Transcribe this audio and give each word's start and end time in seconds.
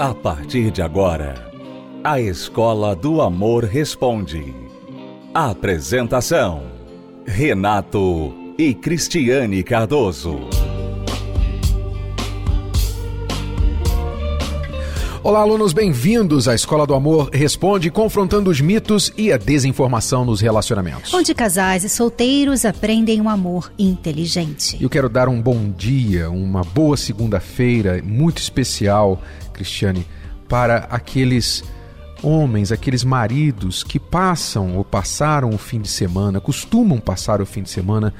A 0.00 0.14
partir 0.14 0.70
de 0.70 0.80
agora, 0.80 1.34
a 2.02 2.18
Escola 2.18 2.96
do 2.96 3.20
Amor 3.20 3.64
Responde. 3.64 4.54
Apresentação: 5.34 6.62
Renato 7.26 8.34
e 8.56 8.72
Cristiane 8.72 9.62
Cardoso. 9.62 10.38
Olá, 15.22 15.40
alunos, 15.40 15.74
bem-vindos 15.74 16.48
à 16.48 16.54
Escola 16.54 16.86
do 16.86 16.94
Amor 16.94 17.28
Responde, 17.30 17.90
confrontando 17.90 18.48
os 18.48 18.58
mitos 18.58 19.12
e 19.18 19.30
a 19.30 19.36
desinformação 19.36 20.24
nos 20.24 20.40
relacionamentos. 20.40 21.12
Onde 21.12 21.34
casais 21.34 21.84
e 21.84 21.90
solteiros 21.90 22.64
aprendem 22.64 23.20
um 23.20 23.28
amor 23.28 23.70
inteligente. 23.78 24.78
Eu 24.80 24.88
quero 24.88 25.10
dar 25.10 25.28
um 25.28 25.42
bom 25.42 25.70
dia, 25.70 26.30
uma 26.30 26.62
boa 26.62 26.96
segunda-feira 26.96 28.02
muito 28.02 28.38
especial, 28.38 29.20
Cristiane, 29.64 30.06
para 30.48 30.88
aqueles 30.90 31.64
homens, 32.22 32.70
aqueles 32.70 33.04
maridos 33.04 33.82
que 33.82 33.98
passam 33.98 34.76
ou 34.76 34.84
passaram 34.84 35.50
o 35.50 35.58
fim 35.58 35.80
de 35.80 35.88
semana, 35.88 36.40
costumam 36.40 36.98
passar 36.98 37.40
o 37.40 37.46
fim 37.46 37.62
de 37.62 37.70
semana 37.70 38.12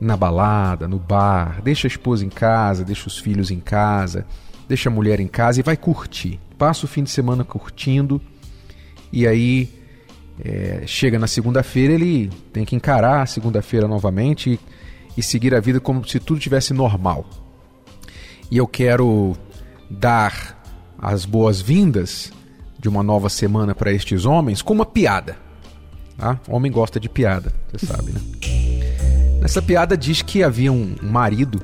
na 0.00 0.16
balada, 0.16 0.88
no 0.88 0.98
bar, 0.98 1.60
deixa 1.62 1.86
a 1.86 1.88
esposa 1.88 2.24
em 2.24 2.28
casa, 2.28 2.84
deixa 2.84 3.06
os 3.06 3.18
filhos 3.18 3.50
em 3.50 3.60
casa 3.60 4.26
deixa 4.68 4.88
a 4.88 4.92
mulher 4.92 5.20
em 5.20 5.26
casa 5.26 5.60
e 5.60 5.62
vai 5.62 5.76
curtir. 5.76 6.38
Passa 6.58 6.86
o 6.86 6.88
fim 6.88 7.02
de 7.02 7.10
semana 7.10 7.44
curtindo 7.44 8.20
e 9.12 9.26
aí 9.26 9.68
é, 10.40 10.82
chega 10.86 11.18
na 11.18 11.26
segunda-feira, 11.26 11.94
ele 11.94 12.30
tem 12.52 12.64
que 12.64 12.74
encarar 12.74 13.22
a 13.22 13.26
segunda-feira 13.26 13.86
novamente 13.86 14.50
e, 14.50 14.60
e 15.16 15.22
seguir 15.22 15.54
a 15.54 15.60
vida 15.60 15.80
como 15.80 16.06
se 16.06 16.18
tudo 16.18 16.40
tivesse 16.40 16.72
normal. 16.72 17.24
E 18.50 18.56
eu 18.56 18.66
quero 18.66 19.36
dar 19.90 20.62
as 21.04 21.24
boas-vindas 21.24 22.32
de 22.78 22.88
uma 22.88 23.02
nova 23.02 23.28
semana 23.28 23.74
para 23.74 23.92
estes 23.92 24.24
homens 24.24 24.62
com 24.62 24.72
uma 24.72 24.86
piada. 24.86 25.36
Tá? 26.16 26.38
Homem 26.48 26.70
gosta 26.70 26.98
de 26.98 27.08
piada, 27.08 27.52
você 27.72 27.86
sabe, 27.86 28.12
né? 28.12 28.20
Nessa 29.40 29.60
piada 29.60 29.96
diz 29.96 30.22
que 30.22 30.42
havia 30.42 30.72
um 30.72 30.96
marido 31.02 31.60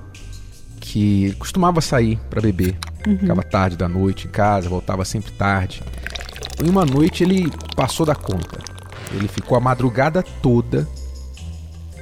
que 0.80 1.34
costumava 1.38 1.80
sair 1.80 2.18
para 2.28 2.40
beber 2.40 2.76
Uhum. 3.06 3.18
Ficava 3.18 3.42
tarde 3.42 3.76
da 3.76 3.88
noite 3.88 4.26
em 4.26 4.30
casa, 4.30 4.68
voltava 4.68 5.04
sempre 5.04 5.32
tarde. 5.32 5.82
E 6.62 6.68
uma 6.68 6.84
noite 6.84 7.24
ele 7.24 7.50
passou 7.74 8.04
da 8.04 8.14
conta. 8.14 8.58
Ele 9.12 9.26
ficou 9.26 9.56
a 9.56 9.60
madrugada 9.60 10.22
toda 10.42 10.86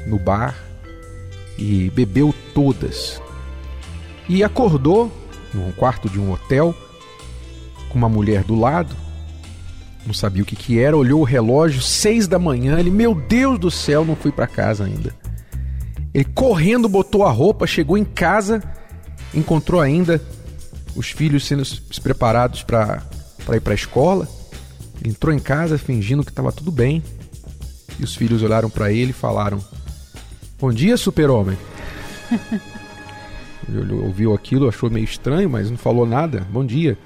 no 0.07 0.19
bar 0.19 0.55
e 1.57 1.91
bebeu 1.91 2.35
todas. 2.55 3.21
E 4.29 4.43
acordou 4.45 5.11
num 5.55 5.73
quarto 5.73 6.09
de 6.09 6.19
um 6.19 6.33
hotel 6.33 6.75
com 7.89 7.99
uma 7.99 8.09
mulher 8.09 8.45
do 8.45 8.55
lado. 8.55 8.95
Não 10.07 10.15
sabia 10.15 10.43
o 10.43 10.47
que, 10.47 10.57
que 10.57 10.79
era, 10.79 10.97
olhou 10.97 11.21
o 11.21 11.25
relógio, 11.25 11.83
seis 11.83 12.27
da 12.27 12.39
manhã. 12.39 12.79
Ele, 12.79 12.91
meu 12.91 13.15
Deus 13.15 13.59
do 13.59 13.71
céu, 13.71 14.05
não 14.05 14.17
fui 14.17 14.33
para 14.33 14.47
casa 14.47 14.85
ainda. 14.85 15.15
Ele 16.15 16.25
correndo 16.25 16.89
botou 16.89 17.25
a 17.25 17.31
roupa, 17.31 17.67
chegou 17.67 17.99
em 17.99 18.05
casa, 18.05 18.63
encontrou 19.35 19.81
ainda 19.81 20.21
os 20.97 21.11
filhos 21.11 21.47
sendo 21.47 21.63
preparados 22.03 22.63
para 22.63 23.03
ir 23.53 23.61
para 23.61 23.73
a 23.73 23.75
escola. 23.75 24.27
Ele 25.01 25.11
entrou 25.11 25.35
em 25.35 25.39
casa 25.39 25.79
fingindo 25.79 26.25
que 26.25 26.31
estava 26.31 26.51
tudo 26.53 26.73
bem. 26.73 27.03
E 27.99 28.05
os 28.05 28.15
filhos 28.15 28.43
olharam 28.43 28.71
para 28.71 28.93
ele 28.93 29.11
e 29.11 29.15
falaram: 29.15 29.63
Bom 30.59 30.73
dia, 30.73 30.97
super-homem. 30.97 31.59
ele 33.69 33.93
ouviu 33.93 34.35
aquilo, 34.35 34.69
achou 34.69 34.91
meio 34.91 35.05
estranho, 35.05 35.51
mas 35.51 35.71
não 35.71 35.77
falou 35.77 36.07
nada. 36.07 36.47
Bom 36.51 36.65
dia. 36.65 36.97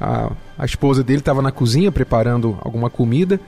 A, 0.00 0.32
a 0.58 0.64
esposa 0.64 1.04
dele 1.04 1.18
estava 1.18 1.42
na 1.42 1.52
cozinha 1.52 1.92
preparando 1.92 2.58
alguma 2.62 2.88
comida 2.88 3.38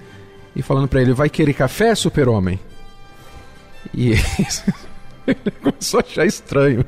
e 0.54 0.62
falando 0.62 0.88
para 0.88 1.00
ele: 1.00 1.14
Vai 1.14 1.30
querer 1.30 1.54
café, 1.54 1.94
super-homem? 1.94 2.60
E 3.94 4.12
ele 5.26 5.50
começou 5.62 6.00
a 6.00 6.02
achar 6.02 6.26
estranho. 6.26 6.84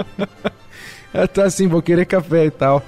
Ela 1.12 1.26
tá 1.26 1.44
assim, 1.44 1.66
vou 1.66 1.80
querer 1.80 2.04
café 2.04 2.44
e 2.46 2.50
tal. 2.50 2.82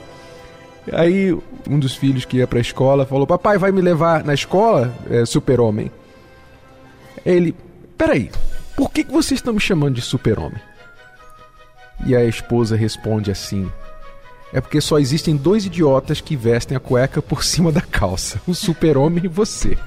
Aí 0.93 1.33
um 1.69 1.79
dos 1.79 1.95
filhos 1.95 2.25
que 2.25 2.39
ia 2.39 2.47
pra 2.47 2.61
escola 2.61 3.07
falou: 3.07 3.27
Papai, 3.27 3.57
vai 3.57 3.73
me 3.73 3.81
levar 3.81 4.25
na 4.25 4.35
escola, 4.35 4.95
é, 5.11 5.25
super-homem? 5.25 5.91
Ele: 7.25 7.55
Peraí, 7.97 8.31
por 8.77 8.91
que, 8.91 9.05
que 9.05 9.13
vocês 9.13 9.39
estão 9.39 9.55
me 9.55 9.61
chamando 9.61 9.95
de 9.95 10.03
super-homem? 10.03 10.61
E 12.07 12.17
a 12.17 12.25
esposa 12.25 12.77
responde 12.77 13.31
assim: 13.31 13.71
É 14.53 14.61
porque 14.61 14.81
só 14.81 14.99
existem 14.99 15.37
dois 15.37 15.65
idiotas 15.65 16.21
que 16.21 16.35
vestem 16.35 16.77
a 16.77 16.81
cueca 16.81 17.23
por 17.23 17.45
cima 17.45 17.71
da 17.71 17.81
calça: 17.81 18.41
o 18.47 18.55
super-homem 18.55 19.25
e 19.25 19.29
você. 19.29 19.79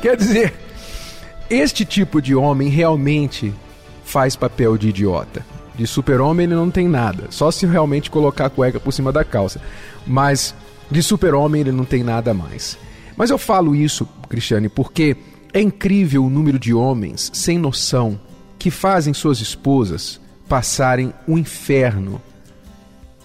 Quer 0.00 0.16
dizer, 0.16 0.54
este 1.50 1.84
tipo 1.84 2.22
de 2.22 2.34
homem 2.34 2.68
realmente 2.68 3.52
faz 4.04 4.36
papel 4.36 4.78
de 4.78 4.88
idiota. 4.88 5.44
De 5.74 5.86
super-homem 5.86 6.44
ele 6.44 6.54
não 6.54 6.70
tem 6.70 6.88
nada, 6.88 7.24
só 7.30 7.50
se 7.50 7.66
realmente 7.66 8.10
colocar 8.10 8.46
a 8.46 8.50
cueca 8.50 8.80
por 8.80 8.92
cima 8.92 9.12
da 9.12 9.24
calça. 9.24 9.60
Mas 10.06 10.54
de 10.90 11.02
super-homem 11.02 11.60
ele 11.60 11.72
não 11.72 11.84
tem 11.84 12.02
nada 12.02 12.32
mais. 12.32 12.78
Mas 13.16 13.30
eu 13.30 13.38
falo 13.38 13.74
isso, 13.74 14.08
Cristiane, 14.28 14.68
porque 14.68 15.16
é 15.52 15.60
incrível 15.60 16.24
o 16.24 16.30
número 16.30 16.58
de 16.58 16.72
homens 16.72 17.30
sem 17.34 17.58
noção 17.58 18.18
que 18.66 18.70
fazem 18.72 19.14
suas 19.14 19.40
esposas 19.40 20.20
passarem 20.48 21.14
o 21.24 21.38
inferno, 21.38 22.20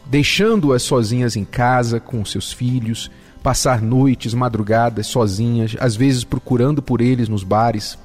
deixando-as 0.05 0.83
sozinhas 0.83 1.35
em 1.35 1.43
casa 1.43 1.99
com 1.99 2.23
seus 2.23 2.53
filhos, 2.53 3.09
passar 3.41 3.81
noites, 3.81 4.35
madrugadas 4.35 5.07
sozinhas, 5.07 5.75
às 5.79 5.95
vezes 5.95 6.23
procurando 6.23 6.79
por 6.79 7.01
eles 7.01 7.27
nos 7.27 7.43
bares 7.43 7.97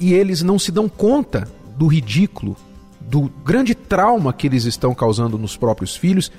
e 0.00 0.12
eles 0.12 0.42
não 0.42 0.58
se 0.58 0.72
dão 0.72 0.88
conta 0.88 1.46
do 1.76 1.86
ridículo, 1.86 2.56
do 3.00 3.30
grande 3.44 3.72
trauma 3.72 4.32
que 4.32 4.48
eles 4.48 4.64
estão 4.64 4.92
causando 4.96 5.38
nos 5.38 5.56
próprios 5.56 5.94
filhos 5.94 6.32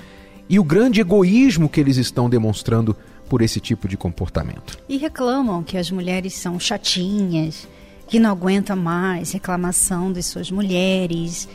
e 0.49 0.59
o 0.59 0.63
grande 0.65 0.99
egoísmo 0.99 1.69
que 1.69 1.79
eles 1.79 1.95
estão 1.95 2.29
demonstrando 2.29 2.97
por 3.29 3.41
esse 3.41 3.61
tipo 3.61 3.87
de 3.87 3.95
comportamento. 3.95 4.77
E 4.89 4.97
reclamam 4.97 5.63
que 5.63 5.77
as 5.77 5.89
mulheres 5.89 6.33
são 6.33 6.59
chatinhas, 6.59 7.65
que 8.07 8.19
não 8.19 8.31
aguentam 8.31 8.75
mais 8.75 9.31
reclamação 9.31 10.11
de 10.11 10.21
suas 10.21 10.51
mulheres. 10.51 11.47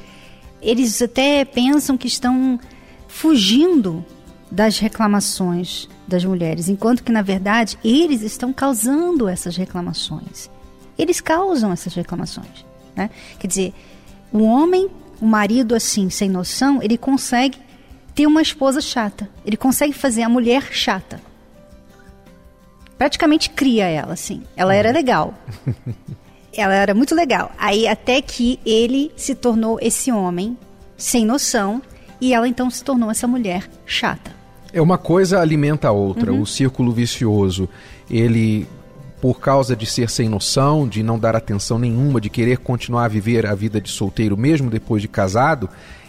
Eles 0.60 1.00
até 1.00 1.44
pensam 1.44 1.96
que 1.96 2.06
estão 2.06 2.58
fugindo 3.06 4.04
das 4.50 4.78
reclamações 4.78 5.88
das 6.06 6.24
mulheres, 6.24 6.68
enquanto 6.68 7.02
que 7.02 7.12
na 7.12 7.22
verdade 7.22 7.78
eles 7.84 8.22
estão 8.22 8.52
causando 8.52 9.28
essas 9.28 9.56
reclamações 9.56 10.48
eles 10.98 11.20
causam 11.20 11.72
essas 11.72 11.94
reclamações. 11.94 12.66
Né? 12.94 13.08
Quer 13.38 13.46
dizer, 13.46 13.74
o 14.32 14.42
homem, 14.42 14.90
o 15.20 15.26
marido 15.26 15.74
assim, 15.74 16.10
sem 16.10 16.28
noção, 16.28 16.82
ele 16.82 16.98
consegue 16.98 17.58
ter 18.14 18.26
uma 18.26 18.42
esposa 18.42 18.80
chata. 18.80 19.30
Ele 19.46 19.56
consegue 19.56 19.92
fazer 19.92 20.22
a 20.22 20.28
mulher 20.28 20.72
chata. 20.72 21.20
Praticamente 22.98 23.50
cria 23.50 23.86
ela, 23.86 24.14
assim. 24.14 24.42
Ela 24.56 24.74
era 24.74 24.90
legal. 24.90 25.32
ela 26.60 26.74
era 26.74 26.94
muito 26.94 27.14
legal. 27.14 27.52
Aí 27.58 27.86
até 27.86 28.20
que 28.20 28.58
ele 28.64 29.12
se 29.16 29.34
tornou 29.34 29.78
esse 29.80 30.10
homem 30.10 30.56
sem 30.96 31.24
noção 31.24 31.80
e 32.20 32.34
ela 32.34 32.48
então 32.48 32.70
se 32.70 32.82
tornou 32.82 33.10
essa 33.10 33.26
mulher 33.26 33.68
chata. 33.86 34.32
É 34.72 34.82
uma 34.82 34.98
coisa 34.98 35.40
alimenta 35.40 35.88
a 35.88 35.92
outra, 35.92 36.32
uhum. 36.32 36.42
o 36.42 36.46
círculo 36.46 36.92
vicioso. 36.92 37.68
Ele 38.10 38.66
por 39.20 39.40
causa 39.40 39.74
de 39.74 39.84
ser 39.84 40.08
sem 40.08 40.28
noção, 40.28 40.86
de 40.86 41.02
não 41.02 41.18
dar 41.18 41.34
atenção 41.34 41.78
nenhuma, 41.78 42.20
de 42.20 42.30
querer 42.30 42.58
continuar 42.58 43.06
a 43.06 43.08
viver 43.08 43.46
a 43.46 43.54
vida 43.54 43.80
de 43.80 43.90
solteiro 43.90 44.36
mesmo 44.36 44.70
depois 44.70 45.02
de 45.02 45.08
casado, 45.08 45.68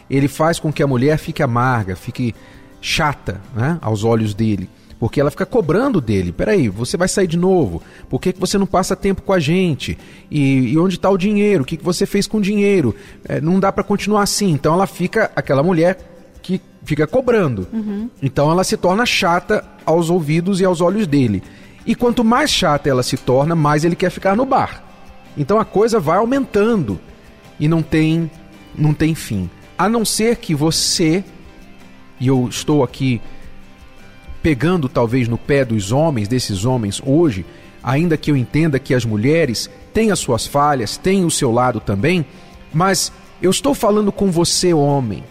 ele 0.10 0.28
faz 0.28 0.60
com 0.60 0.72
que 0.72 0.84
a 0.84 0.88
mulher 0.88 1.18
fique 1.18 1.42
amarga, 1.42 1.96
fique 1.96 2.36
chata 2.82 3.42
né, 3.56 3.78
aos 3.82 4.04
olhos 4.04 4.34
dele. 4.34 4.70
Porque 5.00 5.22
ela 5.22 5.32
fica 5.32 5.46
cobrando 5.46 6.02
dele. 6.02 6.34
Peraí, 6.34 6.68
você 6.68 6.98
vai 6.98 7.08
sair 7.08 7.28
de 7.28 7.38
novo. 7.38 7.82
Por 8.10 8.20
que, 8.20 8.34
que 8.34 8.40
você 8.40 8.58
não 8.58 8.66
passa 8.66 8.96
tempo 8.96 9.22
com 9.22 9.32
a 9.32 9.40
gente? 9.40 9.98
E, 10.30 10.74
e 10.74 10.78
onde 10.78 10.96
está 10.96 11.10
o 11.10 11.18
dinheiro? 11.18 11.64
O 11.64 11.66
que, 11.66 11.78
que 11.78 11.84
você 11.84 12.06
fez 12.06 12.28
com 12.28 12.38
o 12.38 12.42
dinheiro? 12.42 12.94
É, 13.24 13.40
não 13.40 13.60
dá 13.60 13.72
para 13.72 13.84
continuar 13.84 14.24
assim. 14.24 14.52
Então 14.52 14.74
ela 14.74 14.86
fica 14.86 15.32
aquela 15.36 15.64
mulher 15.64 15.98
que 16.42 16.62
fica 16.84 17.08
cobrando. 17.08 17.66
Uhum. 17.72 18.10
Então 18.22 18.52
ela 18.52 18.64
se 18.66 18.76
torna 18.76 19.06
chata 19.06 19.64
aos 19.86 20.10
ouvidos 20.10 20.60
e 20.60 20.66
aos 20.66 20.82
olhos 20.82 21.08
dele. 21.08 21.42
E 21.86 21.96
quanto 21.96 22.24
mais 22.24 22.52
chata 22.52 22.90
ela 22.90 23.02
se 23.02 23.16
torna, 23.16 23.56
mais 23.56 23.86
ele 23.86 23.96
quer 23.96 24.10
ficar 24.10 24.36
no 24.36 24.46
bar. 24.46 24.84
Então 25.38 25.58
a 25.58 25.66
coisa 25.66 25.98
vai 25.98 26.18
aumentando 26.18 27.00
e 27.58 27.70
não 27.70 27.82
tem 27.82 28.30
não 28.76 28.94
tem 28.94 29.16
fim. 29.16 29.50
A 29.78 29.88
não 29.88 30.04
ser 30.04 30.36
que 30.36 30.54
você 30.54 31.24
e 32.20 32.28
eu 32.28 32.48
estou 32.50 32.84
aqui 32.84 33.22
pegando 34.42 34.88
talvez 34.88 35.28
no 35.28 35.38
pé 35.38 35.66
dos 35.66 35.92
homens, 35.92 36.28
desses 36.28 36.66
homens 36.66 37.02
hoje, 37.06 37.46
ainda 37.84 38.18
que 38.18 38.32
eu 38.32 38.38
entenda 38.38 38.80
que 38.80 38.94
as 38.94 39.06
mulheres 39.06 39.70
têm 39.94 40.12
as 40.12 40.20
suas 40.20 40.46
falhas, 40.46 40.98
têm 40.98 41.26
o 41.26 41.32
seu 41.32 41.52
lado 41.52 41.80
também, 41.80 42.26
mas 42.74 43.12
Eu 43.42 43.52
estou 43.52 43.74
falando 43.74 44.12
com 44.12 44.30
você, 44.30 44.74
homem. 44.74 45.24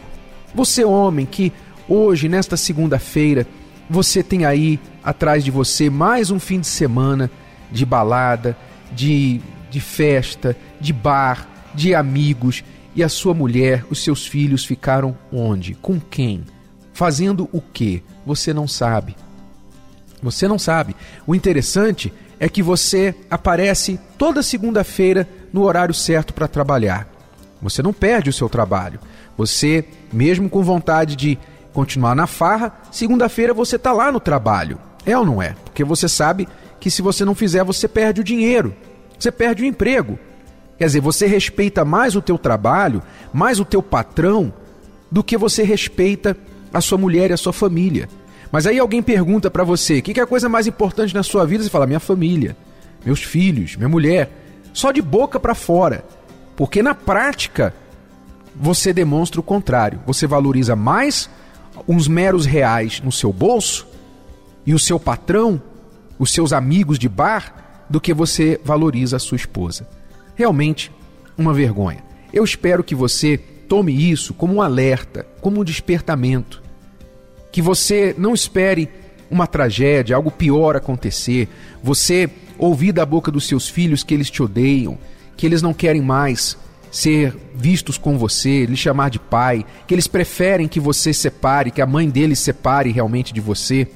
Você, 0.54 0.82
homem, 0.82 1.26
que 1.26 1.52
hoje, 1.86 2.26
nesta 2.26 2.56
segunda-feira, 2.56 3.46
você 3.88 4.22
tem 4.22 4.46
aí 4.46 4.80
atrás 5.04 5.44
de 5.44 5.50
você 5.50 5.90
mais 5.90 6.30
um 6.30 6.40
fim 6.40 6.58
de 6.58 6.66
semana 6.66 7.30
de 7.70 7.84
balada, 7.84 8.56
de, 8.92 9.42
de 9.70 9.78
festa, 9.78 10.56
de 10.80 10.90
bar, 10.90 11.46
de 11.74 11.94
amigos, 11.94 12.64
e 12.96 13.02
a 13.02 13.10
sua 13.10 13.34
mulher, 13.34 13.84
os 13.90 14.02
seus 14.02 14.26
filhos 14.26 14.64
ficaram 14.64 15.16
onde? 15.30 15.74
Com 15.74 16.00
quem? 16.00 16.42
Fazendo 16.98 17.48
o 17.52 17.60
que? 17.60 18.02
Você 18.26 18.52
não 18.52 18.66
sabe. 18.66 19.14
Você 20.20 20.48
não 20.48 20.58
sabe. 20.58 20.96
O 21.28 21.32
interessante 21.32 22.12
é 22.40 22.48
que 22.48 22.60
você 22.60 23.14
aparece 23.30 24.00
toda 24.18 24.42
segunda-feira 24.42 25.28
no 25.52 25.62
horário 25.62 25.94
certo 25.94 26.34
para 26.34 26.48
trabalhar. 26.48 27.06
Você 27.62 27.84
não 27.84 27.92
perde 27.92 28.30
o 28.30 28.32
seu 28.32 28.48
trabalho. 28.48 28.98
Você, 29.36 29.84
mesmo 30.12 30.50
com 30.50 30.60
vontade 30.60 31.14
de 31.14 31.38
continuar 31.72 32.16
na 32.16 32.26
farra, 32.26 32.76
segunda-feira 32.90 33.54
você 33.54 33.76
está 33.76 33.92
lá 33.92 34.10
no 34.10 34.18
trabalho. 34.18 34.76
É 35.06 35.16
ou 35.16 35.24
não 35.24 35.40
é? 35.40 35.54
Porque 35.66 35.84
você 35.84 36.08
sabe 36.08 36.48
que 36.80 36.90
se 36.90 37.00
você 37.00 37.24
não 37.24 37.36
fizer, 37.36 37.62
você 37.62 37.86
perde 37.86 38.22
o 38.22 38.24
dinheiro. 38.24 38.74
Você 39.16 39.30
perde 39.30 39.62
o 39.62 39.66
emprego. 39.66 40.18
Quer 40.76 40.86
dizer, 40.86 41.00
você 41.00 41.28
respeita 41.28 41.84
mais 41.84 42.16
o 42.16 42.20
teu 42.20 42.36
trabalho, 42.36 43.00
mais 43.32 43.60
o 43.60 43.64
teu 43.64 43.84
patrão, 43.84 44.52
do 45.12 45.22
que 45.22 45.38
você 45.38 45.62
respeita 45.62 46.36
a 46.72 46.80
sua 46.80 46.98
mulher 46.98 47.30
e 47.30 47.34
a 47.34 47.36
sua 47.36 47.52
família. 47.52 48.08
Mas 48.50 48.66
aí 48.66 48.78
alguém 48.78 49.02
pergunta 49.02 49.50
para 49.50 49.64
você: 49.64 49.98
o 49.98 50.02
que 50.02 50.18
é 50.18 50.22
a 50.22 50.26
coisa 50.26 50.48
mais 50.48 50.66
importante 50.66 51.14
na 51.14 51.22
sua 51.22 51.46
vida? 51.46 51.64
Você 51.64 51.70
fala: 51.70 51.86
minha 51.86 52.00
família, 52.00 52.56
meus 53.04 53.22
filhos, 53.22 53.76
minha 53.76 53.88
mulher. 53.88 54.30
Só 54.72 54.92
de 54.92 55.02
boca 55.02 55.40
para 55.40 55.54
fora. 55.54 56.04
Porque 56.56 56.82
na 56.82 56.94
prática 56.94 57.74
você 58.54 58.92
demonstra 58.92 59.40
o 59.40 59.44
contrário. 59.44 60.00
Você 60.06 60.26
valoriza 60.26 60.74
mais 60.74 61.28
uns 61.86 62.08
meros 62.08 62.46
reais 62.46 63.00
no 63.00 63.12
seu 63.12 63.32
bolso 63.32 63.86
e 64.66 64.74
o 64.74 64.78
seu 64.78 64.98
patrão, 64.98 65.60
os 66.18 66.32
seus 66.32 66.52
amigos 66.52 66.98
de 66.98 67.08
bar, 67.08 67.84
do 67.88 68.00
que 68.00 68.12
você 68.12 68.60
valoriza 68.64 69.16
a 69.16 69.20
sua 69.20 69.36
esposa. 69.36 69.88
Realmente 70.34 70.92
uma 71.36 71.54
vergonha. 71.54 72.02
Eu 72.32 72.44
espero 72.44 72.84
que 72.84 72.94
você 72.94 73.40
tome 73.68 73.92
isso 73.92 74.32
como 74.32 74.54
um 74.54 74.62
alerta, 74.62 75.26
como 75.40 75.60
um 75.60 75.64
despertamento 75.64 76.62
que 77.50 77.62
você 77.62 78.14
não 78.16 78.34
espere 78.34 78.88
uma 79.30 79.46
tragédia, 79.46 80.16
algo 80.16 80.30
pior 80.30 80.76
acontecer, 80.76 81.48
você 81.82 82.30
ouvir 82.56 82.92
da 82.92 83.04
boca 83.04 83.30
dos 83.30 83.46
seus 83.46 83.68
filhos 83.68 84.02
que 84.02 84.14
eles 84.14 84.30
te 84.30 84.42
odeiam, 84.42 84.98
que 85.36 85.46
eles 85.46 85.62
não 85.62 85.74
querem 85.74 86.02
mais 86.02 86.56
ser 86.90 87.36
vistos 87.54 87.98
com 87.98 88.16
você, 88.16 88.64
lhe 88.64 88.76
chamar 88.76 89.10
de 89.10 89.18
pai, 89.18 89.64
que 89.86 89.94
eles 89.94 90.06
preferem 90.06 90.66
que 90.66 90.80
você 90.80 91.12
separe, 91.12 91.70
que 91.70 91.82
a 91.82 91.86
mãe 91.86 92.08
deles 92.08 92.38
separe 92.38 92.90
realmente 92.90 93.32
de 93.32 93.40
você, 93.40 93.86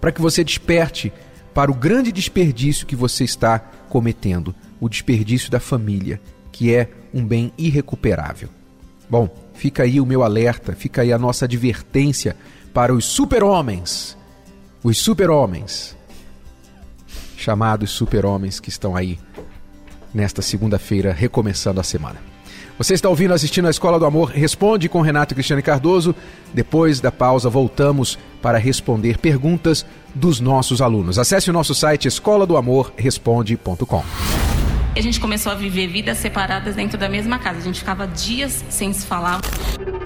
para 0.00 0.12
que 0.12 0.20
você 0.20 0.44
desperte 0.44 1.12
para 1.52 1.70
o 1.70 1.74
grande 1.74 2.12
desperdício 2.12 2.86
que 2.86 2.94
você 2.94 3.24
está 3.24 3.58
cometendo, 3.88 4.54
o 4.80 4.88
desperdício 4.88 5.50
da 5.50 5.58
família, 5.58 6.20
que 6.52 6.74
é 6.74 6.88
um 7.12 7.24
bem 7.24 7.52
irrecuperável. 7.58 8.48
Bom, 9.08 9.28
fica 9.54 9.82
aí 9.82 10.00
o 10.00 10.06
meu 10.06 10.22
alerta, 10.22 10.72
fica 10.72 11.02
aí 11.02 11.12
a 11.12 11.18
nossa 11.18 11.44
advertência 11.44 12.36
para 12.72 12.92
os 12.92 13.04
super-homens. 13.04 14.16
Os 14.82 14.98
super-homens. 14.98 15.96
Chamados 17.36 17.90
super-homens 17.90 18.60
que 18.60 18.68
estão 18.68 18.96
aí 18.96 19.18
nesta 20.12 20.40
segunda-feira, 20.40 21.12
recomeçando 21.12 21.80
a 21.80 21.84
semana. 21.84 22.34
Você 22.76 22.94
está 22.94 23.08
ouvindo, 23.08 23.32
assistindo 23.32 23.68
a 23.68 23.70
Escola 23.70 24.00
do 24.00 24.04
Amor 24.04 24.30
Responde 24.30 24.88
com 24.88 25.00
Renato 25.00 25.32
e 25.32 25.36
Cristiane 25.36 25.62
Cardoso. 25.62 26.14
Depois 26.52 27.00
da 27.00 27.12
pausa, 27.12 27.48
voltamos 27.48 28.18
para 28.42 28.58
responder 28.58 29.18
perguntas 29.18 29.86
dos 30.14 30.40
nossos 30.40 30.82
alunos. 30.82 31.18
Acesse 31.18 31.50
o 31.50 31.52
nosso 31.52 31.74
site 31.74 32.08
escola 32.08 32.46
do 32.46 32.56
amor 32.56 32.92
responde.com. 32.96 34.43
A 34.96 35.00
gente 35.00 35.18
começou 35.18 35.50
a 35.50 35.56
viver 35.56 35.88
vidas 35.88 36.18
separadas 36.18 36.76
dentro 36.76 36.96
da 36.96 37.08
mesma 37.08 37.36
casa. 37.36 37.58
A 37.58 37.62
gente 37.62 37.80
ficava 37.80 38.06
dias 38.06 38.64
sem 38.70 38.92
se 38.92 39.04
falar. 39.04 39.40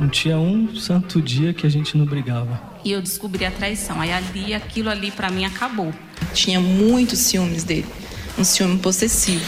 Não 0.01 0.09
tinha 0.09 0.39
um 0.39 0.75
santo 0.75 1.21
dia 1.21 1.53
que 1.53 1.67
a 1.67 1.71
gente 1.71 1.97
não 1.99 2.07
brigava. 2.07 2.59
E 2.83 2.93
eu 2.93 3.03
descobri 3.03 3.45
a 3.45 3.51
traição. 3.51 4.01
Aí 4.01 4.11
ali, 4.11 4.55
aquilo 4.55 4.89
ali 4.89 5.11
para 5.11 5.31
mim 5.31 5.45
acabou. 5.45 5.93
Tinha 6.33 6.59
muitos 6.59 7.19
ciúmes 7.19 7.65
dele. 7.65 7.85
Um 8.39 8.45
ciúme 8.45 8.79
possessivo. 8.79 9.45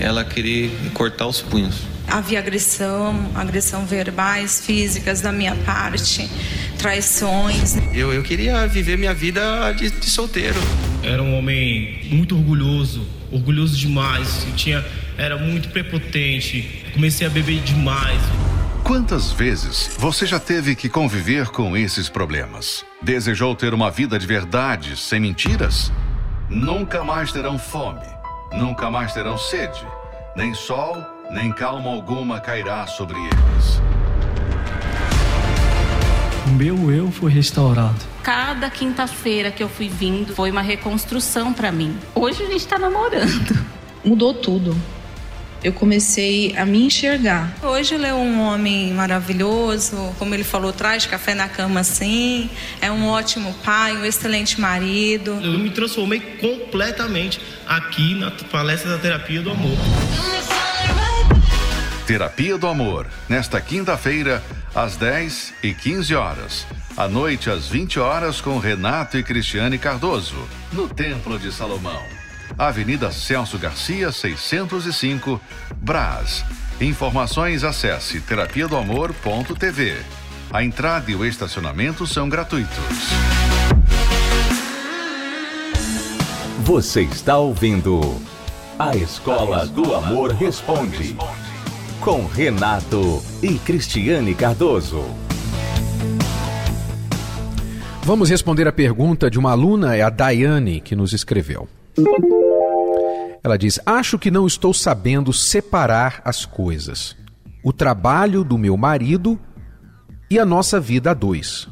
Ela 0.00 0.24
queria 0.24 0.68
cortar 0.92 1.28
os 1.28 1.40
punhos. 1.40 1.93
Havia 2.06 2.38
agressão, 2.38 3.30
agressão 3.34 3.86
verbais, 3.86 4.64
físicas 4.64 5.20
da 5.20 5.32
minha 5.32 5.54
parte, 5.56 6.30
traições. 6.78 7.76
Eu, 7.92 8.12
eu 8.12 8.22
queria 8.22 8.66
viver 8.66 8.96
minha 8.96 9.14
vida 9.14 9.72
de, 9.72 9.90
de 9.90 10.10
solteiro. 10.10 10.60
Era 11.02 11.22
um 11.22 11.36
homem 11.36 12.00
muito 12.10 12.36
orgulhoso, 12.36 13.06
orgulhoso 13.32 13.76
demais. 13.76 14.46
Tinha, 14.56 14.84
era 15.18 15.36
muito 15.36 15.70
prepotente. 15.70 16.84
Comecei 16.92 17.26
a 17.26 17.30
beber 17.30 17.60
demais. 17.60 18.20
Quantas 18.84 19.32
vezes 19.32 19.96
você 19.98 20.26
já 20.26 20.38
teve 20.38 20.76
que 20.76 20.90
conviver 20.90 21.48
com 21.48 21.74
esses 21.74 22.10
problemas? 22.10 22.84
Desejou 23.02 23.56
ter 23.56 23.72
uma 23.72 23.90
vida 23.90 24.18
de 24.18 24.26
verdade, 24.26 24.94
sem 24.96 25.18
mentiras? 25.18 25.90
Nunca 26.50 27.02
mais 27.02 27.32
terão 27.32 27.58
fome, 27.58 28.06
nunca 28.52 28.90
mais 28.90 29.14
terão 29.14 29.38
sede, 29.38 29.80
nem 30.36 30.52
sol, 30.52 31.13
nem 31.30 31.52
calma 31.52 31.90
alguma 31.90 32.40
cairá 32.40 32.86
sobre 32.86 33.16
eles. 33.16 33.82
O 36.46 36.50
meu 36.50 36.90
eu 36.90 37.10
foi 37.10 37.32
restaurado. 37.32 37.98
Cada 38.22 38.70
quinta-feira 38.70 39.50
que 39.50 39.62
eu 39.62 39.68
fui 39.68 39.88
vindo 39.88 40.34
foi 40.34 40.50
uma 40.50 40.62
reconstrução 40.62 41.52
para 41.52 41.72
mim. 41.72 41.96
Hoje 42.14 42.42
a 42.42 42.46
gente 42.46 42.66
tá 42.66 42.78
namorando. 42.78 43.64
Mudou 44.04 44.34
tudo. 44.34 44.76
Eu 45.62 45.72
comecei 45.72 46.54
a 46.58 46.66
me 46.66 46.84
enxergar. 46.84 47.56
Hoje 47.62 47.94
ele 47.94 48.06
é 48.06 48.12
um 48.12 48.42
homem 48.42 48.92
maravilhoso, 48.92 50.14
como 50.18 50.34
ele 50.34 50.44
falou, 50.44 50.74
traz 50.74 51.06
café 51.06 51.34
na 51.34 51.48
cama 51.48 51.80
assim, 51.80 52.50
é 52.82 52.92
um 52.92 53.08
ótimo 53.08 53.54
pai, 53.64 53.96
um 53.96 54.04
excelente 54.04 54.60
marido. 54.60 55.30
Eu 55.42 55.58
me 55.58 55.70
transformei 55.70 56.20
completamente 56.20 57.40
aqui 57.66 58.14
na 58.14 58.30
palestra 58.30 58.90
da 58.90 58.98
terapia 58.98 59.40
do 59.40 59.50
amor. 59.50 59.78
Terapia 62.06 62.58
do 62.58 62.66
Amor, 62.66 63.06
nesta 63.26 63.58
quinta-feira, 63.62 64.42
às 64.74 64.94
10 64.94 65.54
e 65.62 65.72
15 65.72 66.14
horas. 66.14 66.66
À 66.94 67.08
noite, 67.08 67.48
às 67.48 67.66
20 67.66 67.98
horas, 67.98 68.42
com 68.42 68.58
Renato 68.58 69.16
e 69.16 69.22
Cristiane 69.22 69.78
Cardoso, 69.78 70.36
no 70.70 70.86
Templo 70.86 71.38
de 71.38 71.50
Salomão. 71.50 72.02
Avenida 72.58 73.10
Celso 73.10 73.58
Garcia, 73.58 74.12
605, 74.12 75.40
Brás. 75.76 76.44
Informações 76.78 77.64
acesse 77.64 78.20
terapia 78.20 78.68
do 78.68 78.76
amor.tv. 78.76 79.96
A 80.52 80.62
entrada 80.62 81.10
e 81.10 81.14
o 81.14 81.24
estacionamento 81.24 82.06
são 82.06 82.28
gratuitos. 82.28 82.68
Você 86.60 87.02
está 87.02 87.38
ouvindo 87.38 88.20
A 88.78 88.94
Escola 88.94 89.66
do 89.66 89.94
Amor 89.94 90.32
Responde 90.32 91.16
com 92.04 92.26
Renato 92.26 93.22
e 93.42 93.58
Cristiane 93.58 94.34
Cardoso. 94.34 95.02
Vamos 98.02 98.28
responder 98.28 98.68
a 98.68 98.72
pergunta 98.72 99.30
de 99.30 99.38
uma 99.38 99.52
aluna, 99.52 99.96
é 99.96 100.02
a 100.02 100.10
Daiane, 100.10 100.82
que 100.82 100.94
nos 100.94 101.14
escreveu. 101.14 101.66
Ela 103.42 103.56
diz: 103.56 103.80
Acho 103.86 104.18
que 104.18 104.30
não 104.30 104.46
estou 104.46 104.74
sabendo 104.74 105.32
separar 105.32 106.20
as 106.26 106.44
coisas. 106.44 107.16
O 107.64 107.72
trabalho 107.72 108.44
do 108.44 108.58
meu 108.58 108.76
marido 108.76 109.40
e 110.30 110.38
a 110.38 110.44
nossa 110.44 110.78
vida 110.78 111.12
a 111.12 111.14
dois. 111.14 111.66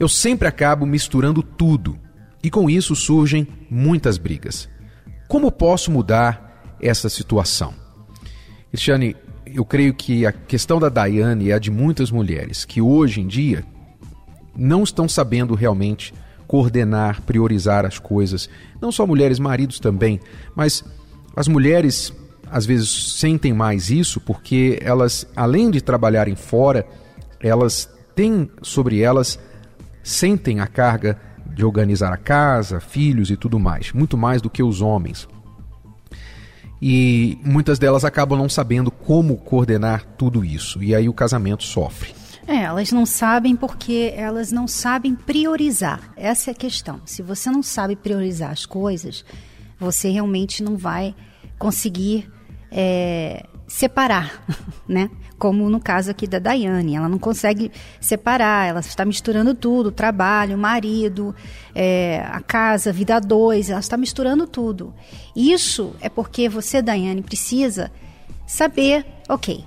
Eu 0.00 0.08
sempre 0.08 0.48
acabo 0.48 0.86
misturando 0.86 1.42
tudo 1.42 1.98
e 2.42 2.48
com 2.48 2.70
isso 2.70 2.96
surgem 2.96 3.46
muitas 3.70 4.16
brigas. 4.16 4.70
Como 5.28 5.52
posso 5.52 5.90
mudar 5.90 6.78
essa 6.80 7.10
situação? 7.10 7.81
Cristiane, 8.72 9.14
eu 9.44 9.66
creio 9.66 9.92
que 9.92 10.24
a 10.24 10.32
questão 10.32 10.80
da 10.80 10.88
Daiane 10.88 11.50
é 11.50 11.52
a 11.52 11.58
de 11.58 11.70
muitas 11.70 12.10
mulheres 12.10 12.64
que 12.64 12.80
hoje 12.80 13.20
em 13.20 13.26
dia 13.26 13.62
não 14.56 14.82
estão 14.82 15.06
sabendo 15.06 15.54
realmente 15.54 16.14
coordenar, 16.46 17.20
priorizar 17.20 17.84
as 17.84 17.98
coisas. 17.98 18.48
Não 18.80 18.90
só 18.90 19.06
mulheres, 19.06 19.38
maridos 19.38 19.78
também, 19.78 20.18
mas 20.56 20.82
as 21.36 21.48
mulheres 21.48 22.14
às 22.50 22.64
vezes 22.64 23.18
sentem 23.18 23.52
mais 23.52 23.90
isso 23.90 24.18
porque 24.18 24.78
elas, 24.82 25.26
além 25.36 25.70
de 25.70 25.82
trabalharem 25.82 26.34
fora, 26.34 26.86
elas 27.40 27.90
têm 28.14 28.50
sobre 28.62 29.02
elas, 29.02 29.38
sentem 30.02 30.60
a 30.60 30.66
carga 30.66 31.20
de 31.46 31.62
organizar 31.62 32.10
a 32.10 32.16
casa, 32.16 32.80
filhos 32.80 33.30
e 33.30 33.36
tudo 33.36 33.58
mais, 33.58 33.92
muito 33.92 34.16
mais 34.16 34.40
do 34.40 34.48
que 34.48 34.62
os 34.62 34.80
homens. 34.80 35.28
E 36.84 37.38
muitas 37.44 37.78
delas 37.78 38.04
acabam 38.04 38.36
não 38.36 38.48
sabendo 38.48 38.90
como 38.90 39.36
coordenar 39.36 40.04
tudo 40.18 40.44
isso. 40.44 40.82
E 40.82 40.96
aí 40.96 41.08
o 41.08 41.14
casamento 41.14 41.62
sofre. 41.62 42.12
É, 42.44 42.62
elas 42.62 42.90
não 42.90 43.06
sabem 43.06 43.54
porque 43.54 44.12
elas 44.16 44.50
não 44.50 44.66
sabem 44.66 45.14
priorizar. 45.14 46.12
Essa 46.16 46.50
é 46.50 46.52
a 46.52 46.56
questão. 46.56 47.00
Se 47.06 47.22
você 47.22 47.48
não 47.52 47.62
sabe 47.62 47.94
priorizar 47.94 48.50
as 48.50 48.66
coisas, 48.66 49.24
você 49.78 50.10
realmente 50.10 50.60
não 50.60 50.76
vai 50.76 51.14
conseguir 51.56 52.28
é, 52.68 53.46
separar, 53.72 54.44
né? 54.86 55.10
Como 55.38 55.68
no 55.70 55.80
caso 55.80 56.10
aqui 56.10 56.26
da 56.26 56.38
Daiane, 56.38 56.94
ela 56.94 57.08
não 57.08 57.18
consegue 57.18 57.72
separar, 58.00 58.68
ela 58.68 58.80
está 58.80 59.02
misturando 59.02 59.54
tudo, 59.54 59.86
o 59.86 59.92
trabalho, 59.92 60.56
o 60.56 60.60
marido, 60.60 61.34
é, 61.74 62.22
a 62.30 62.40
casa, 62.40 62.90
a 62.90 62.92
vida 62.92 63.16
a 63.16 63.18
dois, 63.18 63.70
ela 63.70 63.80
está 63.80 63.96
misturando 63.96 64.46
tudo. 64.46 64.94
Isso 65.34 65.96
é 66.02 66.10
porque 66.10 66.50
você, 66.50 66.82
Daiane, 66.82 67.22
precisa 67.22 67.90
saber, 68.46 69.06
ok, 69.26 69.64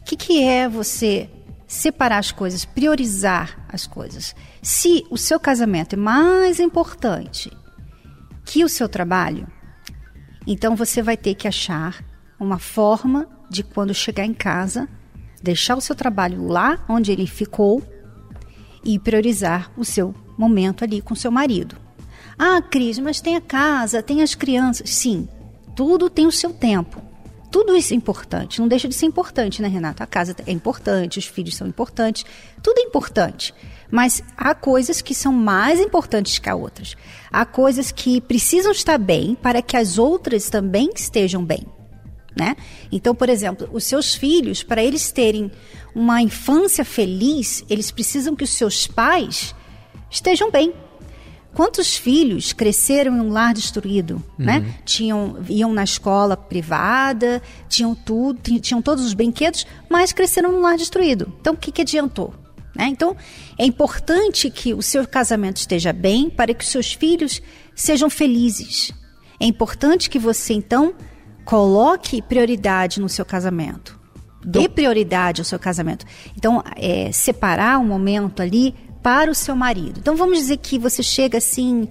o 0.00 0.04
que, 0.04 0.16
que 0.16 0.42
é 0.42 0.68
você 0.68 1.30
separar 1.64 2.18
as 2.18 2.32
coisas, 2.32 2.64
priorizar 2.64 3.64
as 3.68 3.86
coisas. 3.86 4.34
Se 4.60 5.06
o 5.10 5.16
seu 5.16 5.38
casamento 5.38 5.94
é 5.94 5.96
mais 5.96 6.58
importante 6.58 7.50
que 8.44 8.64
o 8.64 8.68
seu 8.68 8.88
trabalho, 8.88 9.46
então 10.44 10.74
você 10.74 11.00
vai 11.00 11.16
ter 11.16 11.34
que 11.36 11.46
achar 11.46 12.11
uma 12.42 12.58
forma 12.58 13.28
de 13.48 13.62
quando 13.62 13.94
chegar 13.94 14.24
em 14.24 14.34
casa, 14.34 14.88
deixar 15.42 15.76
o 15.76 15.80
seu 15.80 15.94
trabalho 15.94 16.46
lá 16.46 16.84
onde 16.88 17.12
ele 17.12 17.26
ficou 17.26 17.82
e 18.84 18.98
priorizar 18.98 19.70
o 19.76 19.84
seu 19.84 20.14
momento 20.36 20.82
ali 20.82 21.00
com 21.00 21.14
seu 21.14 21.30
marido. 21.30 21.76
Ah, 22.38 22.60
Cris, 22.62 22.98
mas 22.98 23.20
tem 23.20 23.36
a 23.36 23.40
casa, 23.40 24.02
tem 24.02 24.22
as 24.22 24.34
crianças. 24.34 24.90
Sim, 24.90 25.28
tudo 25.76 26.10
tem 26.10 26.26
o 26.26 26.32
seu 26.32 26.52
tempo. 26.52 27.00
Tudo 27.50 27.76
isso 27.76 27.92
é 27.92 27.96
importante, 27.96 28.60
não 28.60 28.66
deixa 28.66 28.88
de 28.88 28.94
ser 28.94 29.04
importante, 29.04 29.60
né, 29.60 29.68
Renata? 29.68 30.02
A 30.02 30.06
casa 30.06 30.34
é 30.46 30.50
importante, 30.50 31.18
os 31.18 31.26
filhos 31.26 31.54
são 31.54 31.66
importantes, 31.66 32.24
tudo 32.62 32.78
é 32.78 32.82
importante. 32.82 33.54
Mas 33.90 34.22
há 34.38 34.54
coisas 34.54 35.02
que 35.02 35.14
são 35.14 35.34
mais 35.34 35.78
importantes 35.78 36.38
que 36.38 36.48
as 36.48 36.58
outras. 36.58 36.96
Há 37.30 37.44
coisas 37.44 37.92
que 37.92 38.22
precisam 38.22 38.72
estar 38.72 38.96
bem 38.96 39.34
para 39.34 39.60
que 39.60 39.76
as 39.76 39.98
outras 39.98 40.48
também 40.48 40.88
estejam 40.96 41.44
bem 41.44 41.66
né? 42.36 42.56
Então, 42.90 43.14
por 43.14 43.28
exemplo, 43.28 43.68
os 43.72 43.84
seus 43.84 44.14
filhos, 44.14 44.62
para 44.62 44.82
eles 44.82 45.12
terem 45.12 45.50
uma 45.94 46.22
infância 46.22 46.84
feliz, 46.84 47.64
eles 47.68 47.90
precisam 47.90 48.34
que 48.34 48.44
os 48.44 48.50
seus 48.50 48.86
pais 48.86 49.54
estejam 50.10 50.50
bem. 50.50 50.72
Quantos 51.54 51.96
filhos 51.96 52.54
cresceram 52.54 53.14
em 53.16 53.20
um 53.20 53.30
lar 53.30 53.52
destruído, 53.52 54.22
né? 54.38 54.58
uhum. 54.58 54.62
né? 54.62 54.74
Tinham, 54.86 55.36
iam 55.50 55.72
na 55.72 55.84
escola 55.84 56.34
privada, 56.34 57.42
tinham 57.68 57.94
tudo, 57.94 58.58
tinham 58.58 58.80
todos 58.80 59.04
os 59.04 59.12
brinquedos, 59.12 59.66
mas 59.88 60.12
cresceram 60.12 60.50
num 60.50 60.62
lar 60.62 60.78
destruído. 60.78 61.30
Então, 61.40 61.52
o 61.52 61.56
que, 61.56 61.70
que 61.70 61.82
adiantou? 61.82 62.32
Né? 62.74 62.86
Então, 62.86 63.14
é 63.58 63.66
importante 63.66 64.50
que 64.50 64.72
o 64.72 64.80
seu 64.80 65.06
casamento 65.06 65.58
esteja 65.58 65.92
bem 65.92 66.30
para 66.30 66.54
que 66.54 66.64
os 66.64 66.70
seus 66.70 66.94
filhos 66.94 67.42
sejam 67.74 68.08
felizes. 68.08 68.90
É 69.38 69.44
importante 69.44 70.08
que 70.08 70.18
você, 70.18 70.54
então, 70.54 70.94
Coloque 71.44 72.22
prioridade 72.22 73.00
no 73.00 73.08
seu 73.08 73.24
casamento. 73.24 74.00
Dê 74.44 74.68
prioridade 74.68 75.40
ao 75.40 75.44
seu 75.44 75.58
casamento. 75.58 76.04
Então, 76.36 76.62
é, 76.76 77.12
separar 77.12 77.78
um 77.78 77.86
momento 77.86 78.42
ali 78.42 78.74
para 79.02 79.30
o 79.30 79.34
seu 79.34 79.54
marido. 79.54 80.00
Então, 80.00 80.16
vamos 80.16 80.38
dizer 80.38 80.58
que 80.58 80.78
você 80.78 81.02
chega 81.02 81.38
assim, 81.38 81.88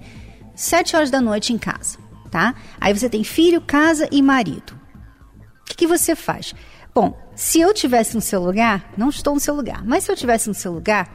sete 0.54 0.96
horas 0.96 1.10
da 1.10 1.20
noite 1.20 1.52
em 1.52 1.58
casa, 1.58 1.98
tá? 2.30 2.54
Aí 2.80 2.96
você 2.96 3.08
tem 3.08 3.24
filho, 3.24 3.60
casa 3.60 4.08
e 4.10 4.20
marido. 4.22 4.78
O 5.60 5.64
que, 5.64 5.76
que 5.76 5.86
você 5.86 6.14
faz? 6.14 6.54
Bom, 6.94 7.18
se 7.34 7.60
eu 7.60 7.72
tivesse 7.72 8.14
no 8.14 8.20
seu 8.20 8.42
lugar, 8.42 8.92
não 8.96 9.08
estou 9.08 9.34
no 9.34 9.40
seu 9.40 9.54
lugar, 9.54 9.82
mas 9.84 10.04
se 10.04 10.12
eu 10.12 10.16
tivesse 10.16 10.48
no 10.48 10.54
seu 10.54 10.72
lugar, 10.72 11.10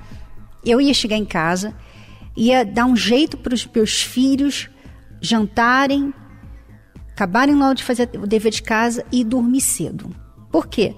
eu 0.65 0.82
ia 0.82 0.94
chegar 0.94 1.17
em 1.17 1.25
casa, 1.25 1.75
ia 2.36 2.65
dar 2.65 2.86
um 2.86 2.96
jeito 2.96 3.38
para 3.38 3.53
os 3.53 3.65
meus 3.67 4.01
filhos 4.01 4.70
jantarem, 5.22 6.13
acabarem 7.18 7.56
logo 7.56 7.74
de 7.74 7.84
fazer 7.84 8.08
o 8.14 8.28
dever 8.28 8.52
de 8.52 8.62
casa 8.62 9.04
e 9.12 9.24
dormir 9.24 9.62
cedo. 9.62 10.12
Por 10.52 10.68
quê? 10.68 10.94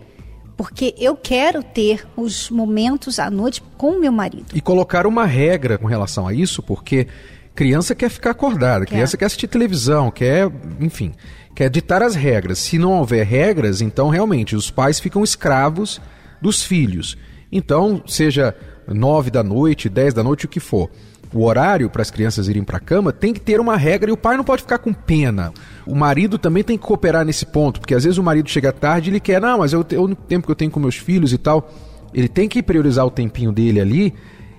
Porque 0.57 0.93
eu 0.97 1.15
quero 1.15 1.63
ter 1.63 2.05
os 2.17 2.49
momentos 2.49 3.19
à 3.19 3.31
noite 3.31 3.63
com 3.77 3.91
o 3.91 3.99
meu 4.01 4.11
marido. 4.11 4.47
E 4.53 4.59
colocar 4.59 5.07
uma 5.07 5.25
regra 5.25 5.77
com 5.77 5.87
relação 5.87 6.27
a 6.27 6.33
isso, 6.33 6.61
porque 6.61 7.07
criança 7.55 7.95
quer 7.95 8.09
ficar 8.09 8.31
acordada, 8.31 8.85
quer. 8.85 8.95
criança 8.95 9.15
quer 9.15 9.25
assistir 9.25 9.47
televisão, 9.47 10.11
quer, 10.11 10.51
enfim, 10.81 11.13
quer 11.55 11.69
ditar 11.69 12.03
as 12.03 12.15
regras. 12.15 12.59
Se 12.59 12.77
não 12.77 12.99
houver 12.99 13.25
regras, 13.25 13.79
então 13.79 14.09
realmente 14.09 14.57
os 14.57 14.69
pais 14.69 14.99
ficam 14.99 15.23
escravos 15.23 16.01
dos 16.41 16.61
filhos. 16.61 17.17
Então, 17.49 18.03
seja 18.05 18.53
nove 18.85 19.31
da 19.31 19.41
noite, 19.41 19.87
dez 19.87 20.13
da 20.13 20.21
noite, 20.21 20.45
o 20.45 20.49
que 20.49 20.59
for 20.59 20.89
o 21.33 21.43
horário 21.43 21.89
para 21.89 22.01
as 22.01 22.09
crianças 22.09 22.47
irem 22.47 22.63
para 22.63 22.77
a 22.77 22.79
cama, 22.79 23.13
tem 23.13 23.33
que 23.33 23.39
ter 23.39 23.59
uma 23.59 23.77
regra 23.77 24.09
e 24.09 24.13
o 24.13 24.17
pai 24.17 24.35
não 24.35 24.43
pode 24.43 24.63
ficar 24.63 24.79
com 24.79 24.93
pena. 24.93 25.53
O 25.85 25.95
marido 25.95 26.37
também 26.37 26.63
tem 26.63 26.77
que 26.77 26.83
cooperar 26.83 27.23
nesse 27.23 27.45
ponto, 27.45 27.79
porque 27.79 27.93
às 27.93 28.03
vezes 28.03 28.17
o 28.17 28.23
marido 28.23 28.49
chega 28.49 28.71
tarde 28.71 29.09
e 29.09 29.11
ele 29.11 29.19
quer, 29.19 29.39
não, 29.39 29.59
mas 29.59 29.73
eu, 29.73 29.81
o 29.81 30.15
tempo 30.15 30.47
que 30.47 30.51
eu 30.51 30.55
tenho 30.55 30.71
com 30.71 30.79
meus 30.79 30.95
filhos 30.95 31.31
e 31.31 31.37
tal, 31.37 31.71
ele 32.13 32.27
tem 32.27 32.47
que 32.47 32.63
priorizar 32.63 33.05
o 33.05 33.11
tempinho 33.11 33.51
dele 33.51 33.79
ali, 33.79 34.13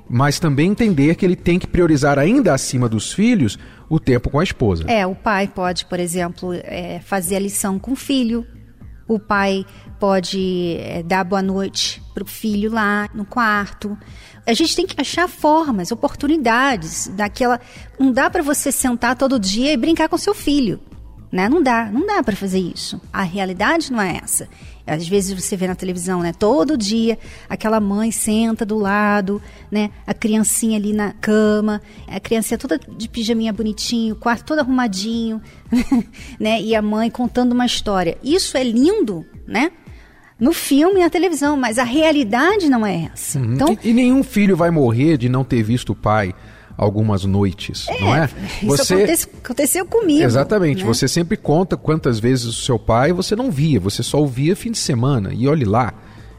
mas 0.08 0.38
também 0.38 0.70
entender 0.70 1.14
que 1.14 1.24
ele 1.24 1.36
tem 1.36 1.58
que 1.58 1.66
priorizar 1.66 2.18
ainda 2.18 2.54
acima 2.54 2.88
dos 2.88 3.12
filhos 3.12 3.58
o 3.88 3.98
tempo 3.98 4.30
com 4.30 4.38
a 4.38 4.44
esposa. 4.44 4.84
É, 4.88 5.06
o 5.06 5.14
pai 5.14 5.48
pode, 5.48 5.84
por 5.86 5.98
exemplo, 5.98 6.52
é, 6.52 7.00
fazer 7.00 7.36
a 7.36 7.40
lição 7.40 7.78
com 7.78 7.92
o 7.92 7.96
filho, 7.96 8.46
o 9.08 9.18
pai 9.18 9.66
pode 9.98 10.76
é, 10.78 11.02
dar 11.02 11.24
boa 11.24 11.42
noite 11.42 12.00
para 12.14 12.22
o 12.22 12.26
filho 12.26 12.70
lá 12.70 13.08
no 13.12 13.24
quarto. 13.24 13.98
A 14.50 14.54
gente 14.54 14.74
tem 14.74 14.84
que 14.84 15.00
achar 15.00 15.28
formas, 15.28 15.92
oportunidades, 15.92 17.06
daquela. 17.06 17.60
Não 17.96 18.10
dá 18.10 18.28
para 18.28 18.42
você 18.42 18.72
sentar 18.72 19.14
todo 19.14 19.38
dia 19.38 19.72
e 19.72 19.76
brincar 19.76 20.08
com 20.08 20.18
seu 20.18 20.34
filho. 20.34 20.80
Né? 21.30 21.48
Não 21.48 21.62
dá, 21.62 21.84
não 21.84 22.04
dá 22.04 22.20
para 22.20 22.34
fazer 22.34 22.58
isso. 22.58 23.00
A 23.12 23.22
realidade 23.22 23.92
não 23.92 24.00
é 24.00 24.18
essa. 24.20 24.48
Às 24.84 25.06
vezes 25.06 25.40
você 25.40 25.56
vê 25.56 25.68
na 25.68 25.76
televisão, 25.76 26.20
né? 26.20 26.32
Todo 26.32 26.76
dia 26.76 27.16
aquela 27.48 27.78
mãe 27.78 28.10
senta 28.10 28.66
do 28.66 28.76
lado, 28.76 29.40
né? 29.70 29.90
A 30.04 30.12
criancinha 30.12 30.76
ali 30.76 30.92
na 30.92 31.12
cama, 31.12 31.80
a 32.08 32.18
criança 32.18 32.58
toda 32.58 32.76
de 32.76 33.08
pijaminha 33.08 33.52
bonitinho, 33.52 34.14
o 34.14 34.18
quarto 34.18 34.46
todo 34.46 34.58
arrumadinho, 34.58 35.40
né? 36.40 36.60
E 36.60 36.74
a 36.74 36.82
mãe 36.82 37.08
contando 37.08 37.52
uma 37.52 37.66
história. 37.66 38.18
Isso 38.20 38.56
é 38.56 38.64
lindo, 38.64 39.24
né? 39.46 39.70
No 40.40 40.52
filme 40.52 41.00
e 41.00 41.02
na 41.04 41.10
televisão, 41.10 41.56
mas 41.56 41.78
a 41.78 41.84
realidade 41.84 42.68
não 42.68 42.86
é 42.86 43.10
essa. 43.12 43.38
Uhum. 43.38 43.54
Então, 43.54 43.78
e, 43.82 43.90
e, 43.90 43.92
nenhum 43.92 44.22
filho 44.22 44.56
vai 44.56 44.70
morrer 44.70 45.18
de 45.18 45.28
não 45.28 45.44
ter 45.44 45.62
visto 45.62 45.90
o 45.90 45.94
pai 45.94 46.34
algumas 46.76 47.26
noites, 47.26 47.86
é, 47.88 48.00
não 48.00 48.16
é? 48.16 48.26
Você... 48.62 48.82
Isso 48.82 48.94
acontece, 48.94 49.28
aconteceu 49.44 49.86
comigo. 49.86 50.24
Exatamente. 50.24 50.82
Né? 50.82 50.86
Você 50.86 51.06
sempre 51.06 51.36
conta 51.36 51.76
quantas 51.76 52.18
vezes 52.18 52.46
o 52.46 52.52
seu 52.54 52.78
pai 52.78 53.12
você 53.12 53.36
não 53.36 53.50
via, 53.50 53.78
você 53.78 54.02
só 54.02 54.22
o 54.22 54.26
via 54.26 54.56
fim 54.56 54.70
de 54.70 54.78
semana. 54.78 55.30
E 55.34 55.46
olhe 55.46 55.66
lá. 55.66 55.92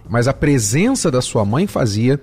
Mas 0.09 0.27
a 0.27 0.33
presença 0.33 1.11
da 1.11 1.21
sua 1.21 1.45
mãe 1.45 1.67
fazia 1.67 2.19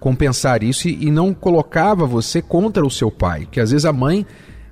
compensar 0.00 0.62
isso 0.62 0.88
e, 0.88 1.06
e 1.06 1.10
não 1.10 1.34
colocava 1.34 2.06
você 2.06 2.40
contra 2.40 2.86
o 2.86 2.90
seu 2.90 3.10
pai. 3.10 3.46
Que 3.50 3.60
às 3.60 3.70
vezes 3.70 3.84
a 3.84 3.92
mãe 3.92 4.26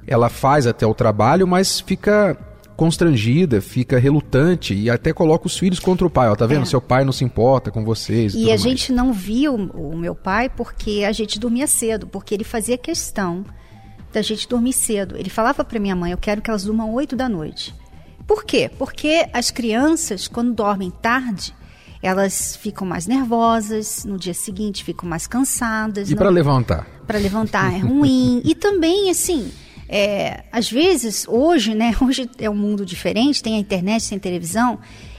ela 0.06 0.30
faz 0.30 0.66
até 0.66 0.86
o 0.86 0.94
trabalho, 0.94 1.46
mas 1.46 1.80
fica 1.80 2.36
constrangida, 2.76 3.60
fica 3.60 3.98
relutante 3.98 4.74
e 4.74 4.90
até 4.90 5.12
coloca 5.12 5.46
os 5.46 5.58
filhos 5.58 5.80
contra 5.80 6.06
o 6.06 6.10
pai. 6.10 6.28
Ó, 6.28 6.36
tá 6.36 6.46
vendo? 6.46 6.62
É. 6.62 6.66
Seu 6.66 6.80
pai 6.80 7.04
não 7.04 7.12
se 7.12 7.24
importa 7.24 7.70
com 7.70 7.84
vocês. 7.84 8.34
E, 8.34 8.38
e 8.38 8.44
a 8.44 8.48
mais. 8.48 8.60
gente 8.60 8.92
não 8.92 9.12
viu 9.12 9.54
o 9.54 9.96
meu 9.96 10.14
pai 10.14 10.48
porque 10.48 11.04
a 11.06 11.12
gente 11.12 11.38
dormia 11.38 11.66
cedo, 11.66 12.06
porque 12.06 12.34
ele 12.34 12.44
fazia 12.44 12.76
questão 12.76 13.44
da 14.12 14.22
gente 14.22 14.48
dormir 14.48 14.72
cedo. 14.72 15.16
Ele 15.16 15.30
falava 15.30 15.64
para 15.64 15.80
minha 15.80 15.96
mãe: 15.96 16.12
eu 16.12 16.18
quero 16.18 16.40
que 16.40 16.50
elas 16.50 16.64
durmam 16.64 16.92
8 16.92 17.16
da 17.16 17.28
noite. 17.28 17.74
Por 18.26 18.44
quê? 18.44 18.70
Porque 18.78 19.26
as 19.32 19.50
crianças, 19.50 20.26
quando 20.26 20.52
dormem 20.52 20.90
tarde, 20.90 21.54
elas 22.02 22.56
ficam 22.56 22.86
mais 22.86 23.06
nervosas, 23.06 24.04
no 24.04 24.18
dia 24.18 24.34
seguinte 24.34 24.84
ficam 24.84 25.08
mais 25.08 25.26
cansadas. 25.26 26.10
E 26.10 26.16
para 26.16 26.28
levantar? 26.28 26.86
Para 27.06 27.18
levantar 27.18 27.72
é 27.72 27.78
ruim. 27.78 28.42
e 28.44 28.54
também, 28.54 29.10
assim, 29.10 29.50
é, 29.88 30.44
às 30.50 30.70
vezes, 30.70 31.26
hoje, 31.28 31.74
né? 31.74 31.94
Hoje 32.02 32.28
é 32.38 32.50
um 32.50 32.54
mundo 32.54 32.84
diferente, 32.84 33.42
tem 33.42 33.56
a 33.56 33.58
internet, 33.58 34.08
tem 34.08 34.18
televisão. 34.18 34.78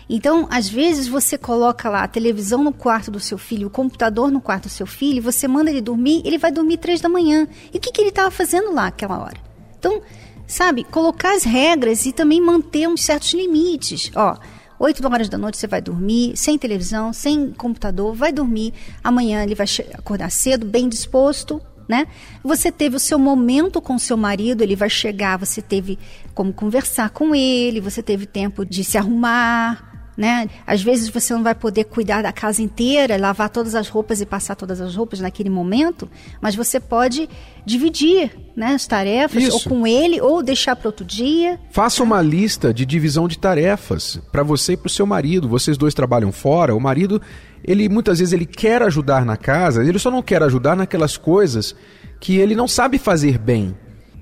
Então, 0.10 0.48
às 0.50 0.70
vezes, 0.70 1.08
você 1.08 1.38
coloca 1.38 1.90
lá 1.90 2.04
a 2.04 2.08
televisão 2.08 2.64
no 2.64 2.72
quarto 2.72 3.12
do 3.12 3.20
seu 3.20 3.38
filho, 3.38 3.68
o 3.68 3.72
computador 3.72 4.32
no 4.32 4.40
quarto 4.40 4.64
do 4.64 4.70
seu 4.70 4.88
filho, 4.88 5.22
você 5.22 5.48
manda 5.48 5.70
ele 5.70 5.82
dormir, 5.82 6.22
ele 6.26 6.38
vai 6.38 6.52
dormir 6.52 6.78
três 6.78 7.02
da 7.02 7.10
manhã. 7.10 7.48
E 7.74 7.78
o 7.78 7.80
que, 7.80 7.92
que 7.92 8.02
ele 8.02 8.10
estava 8.10 8.32
fazendo 8.32 8.74
lá 8.74 8.88
aquela 8.88 9.20
hora? 9.20 9.38
Então, 9.78 10.02
sabe, 10.48 10.86
colocar 10.86 11.36
as 11.36 11.44
regras 11.44 12.06
e 12.06 12.14
também 12.14 12.40
manter 12.40 12.88
uns 12.88 13.02
certos 13.04 13.34
limites. 13.34 14.10
Ó, 14.16 14.38
8 14.80 15.06
horas 15.06 15.28
da 15.28 15.38
noite 15.38 15.58
você 15.58 15.68
vai 15.68 15.82
dormir, 15.82 16.38
sem 16.38 16.58
televisão, 16.58 17.12
sem 17.12 17.52
computador, 17.52 18.14
vai 18.14 18.32
dormir. 18.32 18.74
Amanhã 19.04 19.44
ele 19.44 19.56
vai 19.56 19.68
acordar 19.94 20.30
cedo, 20.30 20.66
bem 20.66 20.88
disposto, 20.88 21.62
né? 21.88 22.08
Você 22.44 22.72
teve 22.72 22.96
o 22.96 23.00
seu 23.00 23.18
momento 23.18 23.82
com 23.82 23.98
seu 23.98 24.18
marido, 24.18 24.62
ele 24.62 24.76
vai 24.76 24.90
chegar, 24.90 25.38
você 25.38 25.62
teve 25.62 25.98
como 26.34 26.54
conversar 26.54 27.10
com 27.10 27.34
ele, 27.34 27.80
você 27.80 28.04
teve 28.04 28.26
tempo 28.26 28.66
de 28.66 28.84
se 28.84 28.98
arrumar, 28.98 29.97
né? 30.18 30.50
Às 30.66 30.82
vezes 30.82 31.10
você 31.10 31.32
não 31.32 31.44
vai 31.44 31.54
poder 31.54 31.84
cuidar 31.84 32.24
da 32.24 32.34
casa 32.34 32.62
inteira, 32.62 33.16
lavar 33.18 33.50
todas 33.50 33.76
as 33.76 33.88
roupas 33.88 34.20
e 34.20 34.26
passar 34.26 34.56
todas 34.56 34.82
as 34.82 34.96
roupas 34.96 35.20
naquele 35.20 35.50
momento, 35.50 36.10
mas 36.42 36.56
você 36.56 36.80
pode 36.80 37.30
dividir, 37.64 38.32
né, 38.56 38.74
as 38.74 38.88
tarefas 38.88 39.44
Isso. 39.44 39.54
ou 39.54 39.62
com 39.64 39.86
ele 39.86 40.20
ou 40.20 40.42
deixar 40.42 40.76
para 40.76 40.88
outro 40.88 41.06
dia. 41.06 41.60
Faça 41.70 42.02
uma 42.02 42.22
lista 42.22 42.74
de 42.74 42.86
divisão 42.86 43.28
de 43.28 43.38
tarefas 43.38 44.20
para 44.32 44.42
você 44.42 44.74
e 44.74 44.78
para 44.78 44.88
o 44.88 44.90
seu 44.90 45.06
marido. 45.06 45.48
Vocês 45.48 45.78
dois 45.78 45.94
trabalham 45.94 46.32
fora. 46.32 46.74
O 46.74 46.80
marido, 46.80 47.22
ele 47.64 47.88
muitas 47.88 48.18
vezes 48.18 48.34
ele 48.34 48.46
quer 48.46 48.82
ajudar 48.82 49.24
na 49.24 49.38
casa, 49.38 49.84
ele 49.84 50.00
só 50.00 50.10
não 50.10 50.24
quer 50.24 50.42
ajudar 50.42 50.76
naquelas 50.76 51.16
coisas 51.16 51.76
que 52.20 52.38
ele 52.38 52.56
não 52.56 52.68
sabe 52.68 52.98
fazer 52.98 53.38
bem. 53.38 53.76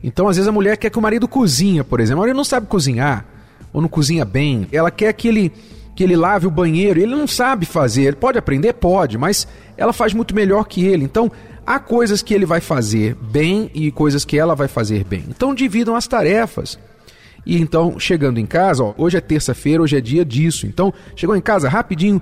Então, 0.03 0.27
às 0.27 0.35
vezes 0.35 0.49
a 0.49 0.51
mulher 0.51 0.75
quer 0.75 0.89
que 0.89 0.99
o 0.99 1.01
marido 1.01 1.27
cozinha, 1.27 1.83
por 1.83 1.99
exemplo. 2.01 2.19
Marido 2.19 2.35
não 2.35 2.43
sabe 2.43 2.67
cozinhar 2.67 3.25
ou 3.71 3.81
não 3.81 3.87
cozinha 3.87 4.25
bem. 4.25 4.67
Ela 4.71 4.91
quer 4.91 5.13
que 5.13 5.27
ele 5.27 5.51
que 5.95 6.03
ele 6.03 6.15
lave 6.15 6.45
o 6.45 6.51
banheiro, 6.51 6.99
ele 6.99 7.15
não 7.15 7.25
sabe 7.25 7.65
fazer. 7.65 8.03
Ele 8.03 8.15
pode 8.17 8.37
aprender? 8.37 8.73
Pode, 8.73 9.17
mas 9.17 9.47
ela 9.77 9.93
faz 9.93 10.13
muito 10.13 10.35
melhor 10.35 10.65
que 10.65 10.85
ele. 10.85 11.05
Então, 11.05 11.31
há 11.65 11.79
coisas 11.79 12.21
que 12.21 12.33
ele 12.33 12.45
vai 12.45 12.59
fazer 12.59 13.15
bem 13.15 13.71
e 13.73 13.91
coisas 13.91 14.25
que 14.25 14.37
ela 14.37 14.53
vai 14.53 14.67
fazer 14.67 15.05
bem. 15.05 15.23
Então, 15.29 15.55
dividam 15.55 15.95
as 15.95 16.05
tarefas. 16.05 16.77
E 17.45 17.61
então, 17.61 17.97
chegando 17.97 18.39
em 18.39 18.45
casa, 18.45 18.83
ó, 18.83 18.93
hoje 18.97 19.15
é 19.15 19.21
terça-feira, 19.21 19.81
hoje 19.81 19.95
é 19.95 20.01
dia 20.01 20.25
disso. 20.25 20.67
Então, 20.67 20.93
chegou 21.15 21.35
em 21.35 21.41
casa 21.41 21.69
rapidinho, 21.69 22.21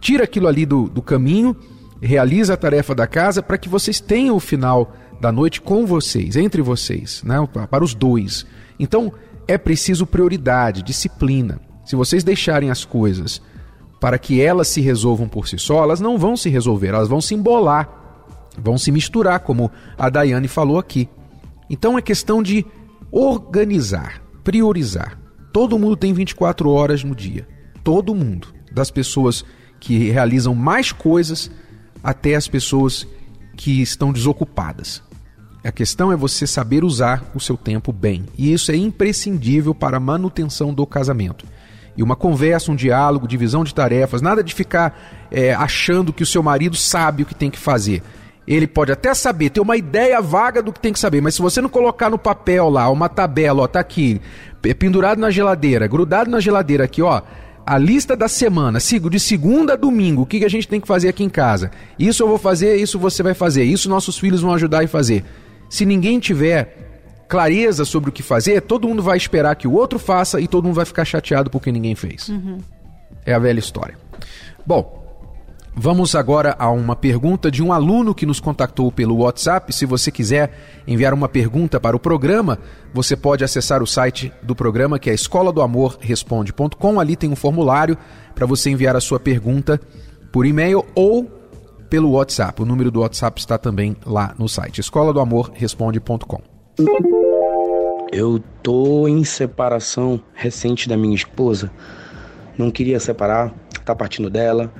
tira 0.00 0.24
aquilo 0.24 0.48
ali 0.48 0.66
do, 0.66 0.88
do 0.88 1.00
caminho, 1.00 1.56
realiza 2.02 2.52
a 2.52 2.56
tarefa 2.56 2.94
da 2.94 3.06
casa 3.06 3.42
para 3.42 3.56
que 3.56 3.68
vocês 3.68 3.98
tenham 3.98 4.36
o 4.36 4.40
final 4.40 4.94
da 5.20 5.32
noite 5.32 5.62
com 5.62 5.86
vocês, 5.86 6.36
entre 6.36 6.60
vocês, 6.60 7.22
né? 7.24 7.36
para 7.70 7.82
os 7.82 7.94
dois. 7.94 8.44
Então, 8.78 9.12
é 9.48 9.56
preciso 9.56 10.04
prioridade, 10.04 10.82
disciplina. 10.82 11.60
Se 11.86 11.94
vocês 11.94 12.24
deixarem 12.24 12.68
as 12.68 12.84
coisas 12.84 13.40
para 14.00 14.18
que 14.18 14.42
elas 14.42 14.66
se 14.66 14.80
resolvam 14.80 15.28
por 15.28 15.46
si 15.46 15.56
só, 15.56 15.84
elas 15.84 16.00
não 16.00 16.18
vão 16.18 16.36
se 16.36 16.50
resolver, 16.50 16.88
elas 16.88 17.08
vão 17.08 17.20
se 17.20 17.32
embolar, 17.32 17.88
vão 18.58 18.76
se 18.76 18.90
misturar, 18.90 19.38
como 19.40 19.70
a 19.96 20.10
Daiane 20.10 20.48
falou 20.48 20.78
aqui. 20.78 21.08
Então 21.70 21.96
é 21.96 22.02
questão 22.02 22.42
de 22.42 22.66
organizar, 23.10 24.20
priorizar. 24.42 25.16
Todo 25.52 25.78
mundo 25.78 25.96
tem 25.96 26.12
24 26.12 26.68
horas 26.68 27.04
no 27.04 27.14
dia. 27.14 27.46
Todo 27.84 28.14
mundo. 28.14 28.48
Das 28.72 28.90
pessoas 28.90 29.44
que 29.78 30.10
realizam 30.10 30.54
mais 30.54 30.90
coisas 30.90 31.50
até 32.02 32.34
as 32.34 32.48
pessoas 32.48 33.06
que 33.56 33.80
estão 33.80 34.12
desocupadas. 34.12 35.02
A 35.64 35.72
questão 35.72 36.12
é 36.12 36.16
você 36.16 36.46
saber 36.46 36.84
usar 36.84 37.30
o 37.34 37.40
seu 37.40 37.56
tempo 37.56 37.92
bem. 37.92 38.26
E 38.36 38.52
isso 38.52 38.70
é 38.72 38.76
imprescindível 38.76 39.74
para 39.74 39.96
a 39.96 40.00
manutenção 40.00 40.74
do 40.74 40.84
casamento 40.84 41.46
e 41.96 42.02
uma 42.02 42.16
conversa, 42.16 42.70
um 42.70 42.76
diálogo, 42.76 43.26
divisão 43.26 43.64
de 43.64 43.74
tarefas, 43.74 44.20
nada 44.20 44.42
de 44.42 44.54
ficar 44.54 44.98
é, 45.30 45.54
achando 45.54 46.12
que 46.12 46.22
o 46.22 46.26
seu 46.26 46.42
marido 46.42 46.76
sabe 46.76 47.22
o 47.22 47.26
que 47.26 47.34
tem 47.34 47.50
que 47.50 47.58
fazer. 47.58 48.02
Ele 48.46 48.66
pode 48.66 48.92
até 48.92 49.12
saber, 49.12 49.50
ter 49.50 49.60
uma 49.60 49.76
ideia 49.76 50.20
vaga 50.20 50.62
do 50.62 50.72
que 50.72 50.78
tem 50.78 50.92
que 50.92 50.98
saber, 50.98 51.20
mas 51.20 51.34
se 51.34 51.42
você 51.42 51.60
não 51.60 51.68
colocar 51.68 52.08
no 52.08 52.18
papel 52.18 52.68
lá, 52.68 52.88
uma 52.90 53.08
tabela, 53.08 53.62
ó, 53.62 53.66
tá 53.66 53.80
aqui, 53.80 54.20
pendurado 54.78 55.18
na 55.18 55.30
geladeira, 55.30 55.88
grudado 55.88 56.30
na 56.30 56.38
geladeira 56.38 56.84
aqui, 56.84 57.02
ó, 57.02 57.22
a 57.66 57.76
lista 57.76 58.14
da 58.14 58.28
semana, 58.28 58.78
de 58.78 59.18
segunda 59.18 59.72
a 59.72 59.76
domingo, 59.76 60.22
o 60.22 60.26
que 60.26 60.44
a 60.44 60.48
gente 60.48 60.68
tem 60.68 60.80
que 60.80 60.86
fazer 60.86 61.08
aqui 61.08 61.24
em 61.24 61.28
casa. 61.28 61.72
Isso 61.98 62.22
eu 62.22 62.28
vou 62.28 62.38
fazer, 62.38 62.76
isso 62.76 62.96
você 62.96 63.24
vai 63.24 63.34
fazer, 63.34 63.64
isso 63.64 63.88
nossos 63.88 64.16
filhos 64.16 64.40
vão 64.40 64.52
ajudar 64.52 64.84
a 64.84 64.88
fazer. 64.88 65.24
Se 65.68 65.84
ninguém 65.84 66.20
tiver 66.20 66.85
clareza 67.28 67.84
sobre 67.84 68.10
o 68.10 68.12
que 68.12 68.22
fazer, 68.22 68.62
todo 68.62 68.88
mundo 68.88 69.02
vai 69.02 69.16
esperar 69.16 69.54
que 69.56 69.66
o 69.66 69.72
outro 69.72 69.98
faça 69.98 70.40
e 70.40 70.46
todo 70.46 70.64
mundo 70.64 70.74
vai 70.74 70.84
ficar 70.84 71.04
chateado 71.04 71.50
porque 71.50 71.72
ninguém 71.72 71.94
fez. 71.94 72.28
Uhum. 72.28 72.58
É 73.24 73.34
a 73.34 73.38
velha 73.38 73.58
história. 73.58 73.96
Bom, 74.64 75.06
Vamos 75.78 76.14
agora 76.14 76.56
a 76.58 76.70
uma 76.70 76.96
pergunta 76.96 77.50
de 77.50 77.62
um 77.62 77.70
aluno 77.70 78.14
que 78.14 78.24
nos 78.24 78.40
contactou 78.40 78.90
pelo 78.90 79.18
WhatsApp. 79.18 79.74
Se 79.74 79.84
você 79.84 80.10
quiser 80.10 80.50
enviar 80.86 81.12
uma 81.12 81.28
pergunta 81.28 81.78
para 81.78 81.94
o 81.94 82.00
programa, 82.00 82.58
você 82.94 83.14
pode 83.14 83.44
acessar 83.44 83.82
o 83.82 83.86
site 83.86 84.32
do 84.42 84.56
programa 84.56 84.98
que 84.98 85.10
é 85.10 85.12
escola 85.12 85.52
do 85.52 85.60
amor 85.60 85.98
responde.com. 86.00 86.98
Ali 86.98 87.14
tem 87.14 87.28
um 87.28 87.36
formulário 87.36 87.98
para 88.34 88.46
você 88.46 88.70
enviar 88.70 88.96
a 88.96 89.02
sua 89.02 89.20
pergunta 89.20 89.78
por 90.32 90.46
e-mail 90.46 90.82
ou 90.94 91.24
pelo 91.90 92.12
WhatsApp. 92.12 92.62
O 92.62 92.64
número 92.64 92.90
do 92.90 93.00
WhatsApp 93.00 93.38
está 93.38 93.58
também 93.58 93.94
lá 94.06 94.34
no 94.38 94.48
site 94.48 94.80
escola 94.80 95.12
do 95.12 95.20
amor 95.20 95.50
responde.com. 95.54 96.55
Eu 98.12 98.42
tô 98.62 99.08
em 99.08 99.24
separação 99.24 100.20
recente 100.34 100.86
da 100.88 100.96
minha 100.96 101.14
esposa. 101.14 101.70
Não 102.58 102.70
queria 102.70 103.00
separar, 103.00 103.54
tá 103.84 103.94
partindo 103.94 104.28
dela. 104.28 104.70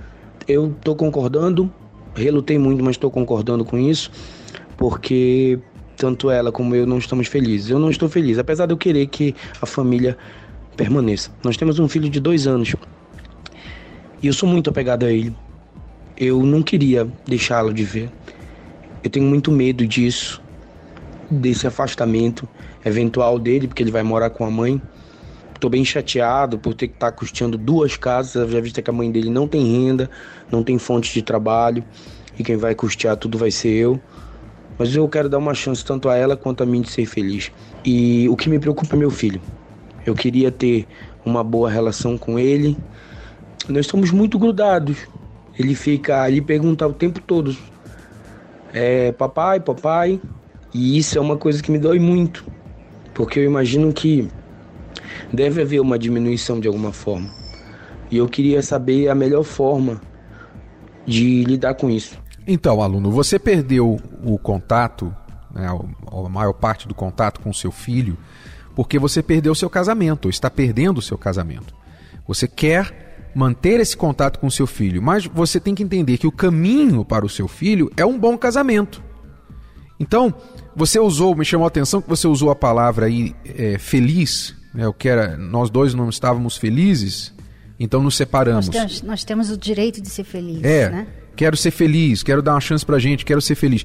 Eu 0.47 0.75
tô 0.85 0.95
concordando, 0.95 1.73
relutei 2.15 2.59
muito, 2.59 2.85
mas 2.85 2.97
estou 2.97 3.11
concordando 3.11 3.65
com 3.65 3.79
isso, 3.79 4.11
porque 4.77 5.59
tanto 5.97 6.31
ela 6.31 6.53
como 6.53 6.75
eu 6.75 6.87
não 6.87 6.99
estamos 6.99 7.29
felizes. 7.29 7.71
Eu 7.71 7.79
não 7.79 7.89
estou 7.89 8.09
feliz, 8.11 8.39
apesar 8.39 8.67
de 8.67 8.75
eu 8.75 8.79
querer 8.79 9.07
que 9.07 9.35
a 9.63 9.67
família 9.67 10.19
permaneça. 10.77 11.31
Nós 11.43 11.57
temos 11.57 11.79
um 11.79 11.89
filho 11.89 12.11
de 12.11 12.21
dois 12.21 12.47
anos 12.47 12.75
e 14.23 14.27
eu 14.27 14.33
sou 14.35 14.49
muito 14.49 14.69
apegado 14.69 15.07
a 15.07 15.11
ele. 15.11 15.35
Eu 16.17 16.43
não 16.43 16.63
queria 16.63 17.09
deixá-lo 17.27 17.73
de 17.73 17.85
ver. 17.85 18.11
Eu 19.03 19.09
tenho 19.09 19.27
muito 19.27 19.51
medo 19.51 19.87
disso 19.87 20.43
desse 21.31 21.67
afastamento 21.67 22.49
eventual 22.85 23.39
dele, 23.39 23.67
porque 23.67 23.83
ele 23.83 23.91
vai 23.91 24.03
morar 24.03 24.31
com 24.31 24.45
a 24.45 24.51
mãe. 24.51 24.81
Estou 25.55 25.71
bem 25.71 25.85
chateado 25.85 26.59
por 26.59 26.75
ter 26.75 26.89
que 26.89 26.95
estar 26.95 27.11
tá 27.11 27.17
custeando 27.17 27.57
duas 27.57 27.97
casas, 27.97 28.51
já 28.51 28.61
visto 28.61 28.83
que 28.83 28.91
a 28.91 28.93
mãe 28.93 29.11
dele 29.11 29.31
não 29.31 29.49
tem 29.49 29.65
renda, 29.65 30.11
não 30.51 30.63
tem 30.63 30.79
fonte 30.79 31.13
de 31.13 31.23
trabalho 31.23 31.83
e 32.39 32.45
quem 32.45 32.57
vai 32.57 32.75
custear 32.75 33.17
tudo 33.17 33.39
vai 33.39 33.51
ser 33.51 33.71
eu. 33.71 34.01
Mas 34.79 34.95
eu 34.95 35.09
quero 35.09 35.29
dar 35.29 35.39
uma 35.39 35.55
chance 35.55 35.85
tanto 35.85 36.09
a 36.09 36.17
ela 36.17 36.37
quanto 36.37 36.63
a 36.63 36.67
mim 36.67 36.83
de 36.83 36.91
ser 36.91 37.07
feliz. 37.07 37.51
E 37.85 38.29
o 38.29 38.37
que 38.37 38.49
me 38.49 38.59
preocupa 38.59 38.95
é 38.95 38.99
meu 38.99 39.11
filho. 39.11 39.41
Eu 40.05 40.15
queria 40.15 40.51
ter 40.53 40.87
uma 41.25 41.43
boa 41.43 41.71
relação 41.71 42.19
com 42.19 42.39
ele. 42.39 42.77
Nós 43.69 43.87
estamos 43.87 44.11
muito 44.11 44.39
grudados. 44.39 44.99
Ele 45.59 45.75
fica 45.75 46.23
ali 46.23 46.43
perguntar 46.43 46.87
o 46.87 46.93
tempo 46.93 47.21
todo: 47.21 47.57
é, 48.73 49.13
papai, 49.13 49.61
papai, 49.61 50.21
e 50.77 50.99
isso 50.99 51.17
é 51.17 51.21
uma 51.21 51.39
coisa 51.39 51.63
que 51.63 51.73
me 51.73 51.79
dói 51.79 51.99
muito, 51.99 52.45
porque 53.15 53.41
eu 53.41 53.45
imagino 53.45 53.91
que 53.95 54.29
deve 55.33 55.63
haver 55.63 55.81
uma 55.81 55.99
diminuição 55.99 56.61
de 56.61 56.69
alguma 56.69 56.93
forma. 56.93 57.31
E 58.11 58.19
eu 58.19 58.29
queria 58.29 58.61
saber 58.61 59.09
a 59.09 59.15
melhor 59.15 59.43
forma 59.43 60.03
de 61.07 61.45
lidar 61.45 61.75
com 61.77 61.89
isso. 61.89 62.19
Então, 62.47 62.83
aluno, 62.83 63.11
você 63.11 63.39
perdeu 63.39 63.99
o 64.23 64.39
contato, 64.39 65.15
né, 65.51 65.67
a 65.67 66.29
maior 66.29 66.53
parte 66.53 66.87
do 66.87 66.95
contato 66.95 67.41
com 67.41 67.55
seu 67.55 67.73
filho, 67.73 68.19
porque 68.75 68.99
você 68.99 69.23
perdeu 69.23 69.53
o 69.53 69.57
seu 69.57 69.71
casamento, 69.71 70.27
ou 70.27 70.31
está 70.31 70.51
perdendo 70.51 70.99
o 70.99 71.03
seu 71.03 71.17
casamento. 71.17 71.75
Você 72.29 72.47
quer 72.47 73.33
manter 73.35 73.81
esse 73.81 73.97
contato 73.97 74.39
com 74.39 74.51
seu 74.51 74.67
filho, 74.67 75.01
mas 75.01 75.25
você 75.25 75.59
tem 75.59 75.75
que 75.75 75.83
entender 75.83 76.19
que 76.19 76.27
o 76.27 76.33
caminho 76.33 77.03
para 77.03 77.25
o 77.25 77.31
seu 77.31 77.49
filho 77.49 77.91
é 77.97 78.05
um 78.05 78.19
bom 78.19 78.37
casamento. 78.37 79.06
Então, 79.99 80.35
você 80.75 80.99
usou, 80.99 81.35
me 81.35 81.45
chamou 81.45 81.65
a 81.65 81.69
atenção 81.69 82.03
que 82.03 82.09
você 82.09 82.27
usou 82.29 82.51
a 82.51 82.55
palavra 82.55 83.07
aí 83.07 83.35
é, 83.45 83.79
feliz, 83.79 84.55
né, 84.75 84.87
o 84.87 84.93
que 84.93 85.09
era, 85.09 85.37
nós 85.37 85.71
dois 85.71 85.95
não 85.95 86.09
estávamos 86.09 86.57
felizes, 86.57 87.33
então 87.81 88.03
nos 88.03 88.17
separamos. 88.17 88.67
Nós 88.69 88.77
temos, 88.77 89.03
nós 89.03 89.25
temos 89.25 89.51
o 89.51 89.57
direito 89.57 90.01
de 90.01 90.09
ser 90.09 90.25
felizes, 90.25 90.65
é, 90.65 90.91
né? 90.91 91.07
Quero 91.35 91.57
ser 91.57 91.71
feliz, 91.71 92.23
quero 92.23 92.43
dar 92.43 92.55
uma 92.55 92.61
chance 92.61 92.85
pra 92.85 92.99
gente, 92.99 93.25
quero 93.25 93.41
ser 93.41 93.55
feliz. 93.55 93.85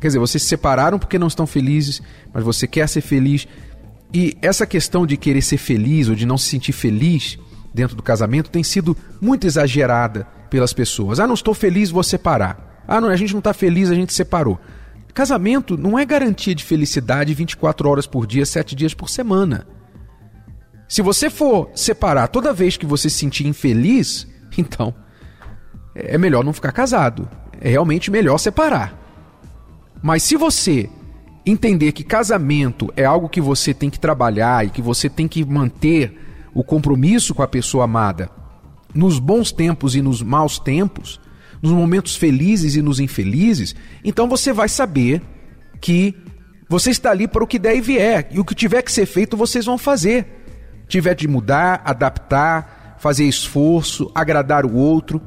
Quer 0.00 0.08
dizer, 0.08 0.18
vocês 0.18 0.42
se 0.42 0.48
separaram 0.48 0.98
porque 0.98 1.18
não 1.18 1.28
estão 1.28 1.46
felizes, 1.46 2.02
mas 2.32 2.42
você 2.42 2.66
quer 2.66 2.88
ser 2.88 3.00
feliz. 3.00 3.46
E 4.12 4.36
essa 4.42 4.66
questão 4.66 5.06
de 5.06 5.16
querer 5.16 5.42
ser 5.42 5.58
feliz 5.58 6.08
ou 6.08 6.14
de 6.14 6.26
não 6.26 6.36
se 6.36 6.48
sentir 6.48 6.72
feliz 6.72 7.38
dentro 7.72 7.96
do 7.96 8.02
casamento 8.02 8.50
tem 8.50 8.62
sido 8.62 8.96
muito 9.20 9.46
exagerada 9.46 10.26
pelas 10.50 10.72
pessoas. 10.72 11.18
Ah, 11.18 11.26
não 11.26 11.34
estou 11.34 11.54
feliz, 11.54 11.90
vou 11.90 12.02
separar. 12.02 12.82
Ah, 12.86 13.00
não, 13.00 13.08
a 13.08 13.16
gente 13.16 13.32
não 13.32 13.38
está 13.38 13.52
feliz, 13.52 13.90
a 13.90 13.94
gente 13.94 14.12
separou. 14.12 14.60
Casamento 15.14 15.76
não 15.76 15.98
é 15.98 16.04
garantia 16.04 16.54
de 16.54 16.64
felicidade 16.64 17.34
24 17.34 17.88
horas 17.88 18.06
por 18.06 18.26
dia, 18.26 18.46
7 18.46 18.74
dias 18.74 18.94
por 18.94 19.10
semana. 19.10 19.66
Se 20.88 21.02
você 21.02 21.28
for 21.28 21.70
separar 21.74 22.28
toda 22.28 22.52
vez 22.52 22.76
que 22.76 22.86
você 22.86 23.10
se 23.10 23.18
sentir 23.18 23.46
infeliz, 23.46 24.26
então 24.56 24.94
é 25.94 26.16
melhor 26.16 26.44
não 26.44 26.52
ficar 26.52 26.72
casado. 26.72 27.28
É 27.60 27.68
realmente 27.68 28.10
melhor 28.10 28.38
separar. 28.38 28.98
Mas 30.02 30.22
se 30.22 30.36
você 30.36 30.88
entender 31.44 31.92
que 31.92 32.04
casamento 32.04 32.92
é 32.96 33.04
algo 33.04 33.28
que 33.28 33.40
você 33.40 33.74
tem 33.74 33.90
que 33.90 34.00
trabalhar 34.00 34.66
e 34.66 34.70
que 34.70 34.82
você 34.82 35.08
tem 35.08 35.28
que 35.28 35.44
manter 35.44 36.18
o 36.54 36.64
compromisso 36.64 37.34
com 37.34 37.42
a 37.42 37.48
pessoa 37.48 37.84
amada 37.84 38.30
nos 38.94 39.18
bons 39.18 39.50
tempos 39.50 39.96
e 39.96 40.02
nos 40.02 40.22
maus 40.22 40.58
tempos, 40.58 41.20
nos 41.62 41.72
momentos 41.72 42.16
felizes 42.16 42.74
e 42.74 42.82
nos 42.82 42.98
infelizes, 42.98 43.74
então 44.04 44.28
você 44.28 44.52
vai 44.52 44.68
saber 44.68 45.22
que 45.80 46.14
você 46.68 46.90
está 46.90 47.10
ali 47.10 47.28
para 47.28 47.44
o 47.44 47.46
que 47.46 47.58
der 47.58 47.76
e 47.76 47.80
vier, 47.80 48.28
e 48.32 48.40
o 48.40 48.44
que 48.44 48.54
tiver 48.54 48.82
que 48.82 48.90
ser 48.90 49.06
feito 49.06 49.36
vocês 49.36 49.64
vão 49.64 49.78
fazer. 49.78 50.26
Tiver 50.88 51.14
de 51.14 51.28
mudar, 51.28 51.82
adaptar, 51.84 52.96
fazer 52.98 53.24
esforço, 53.24 54.10
agradar 54.14 54.66
o 54.66 54.74
outro 54.74 55.20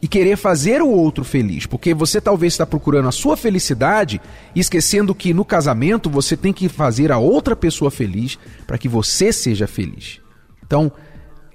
e 0.00 0.08
querer 0.08 0.36
fazer 0.36 0.82
o 0.82 0.88
outro 0.88 1.24
feliz, 1.24 1.64
porque 1.64 1.94
você 1.94 2.20
talvez 2.20 2.54
está 2.54 2.66
procurando 2.66 3.08
a 3.08 3.12
sua 3.12 3.36
felicidade 3.36 4.20
e 4.54 4.60
esquecendo 4.60 5.14
que 5.14 5.32
no 5.32 5.44
casamento 5.44 6.10
você 6.10 6.36
tem 6.36 6.52
que 6.52 6.68
fazer 6.68 7.12
a 7.12 7.18
outra 7.18 7.54
pessoa 7.54 7.90
feliz 7.90 8.38
para 8.66 8.78
que 8.78 8.88
você 8.88 9.32
seja 9.32 9.66
feliz. 9.68 10.20
Então, 10.64 10.90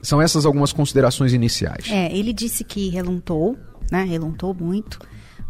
são 0.01 0.21
essas 0.21 0.45
algumas 0.45 0.71
considerações 0.71 1.33
iniciais. 1.33 1.85
É, 1.89 2.15
ele 2.15 2.31
disse 2.31 2.63
que 2.63 2.89
reluntou, 2.89 3.57
né? 3.91 4.07
Muito 4.59 4.99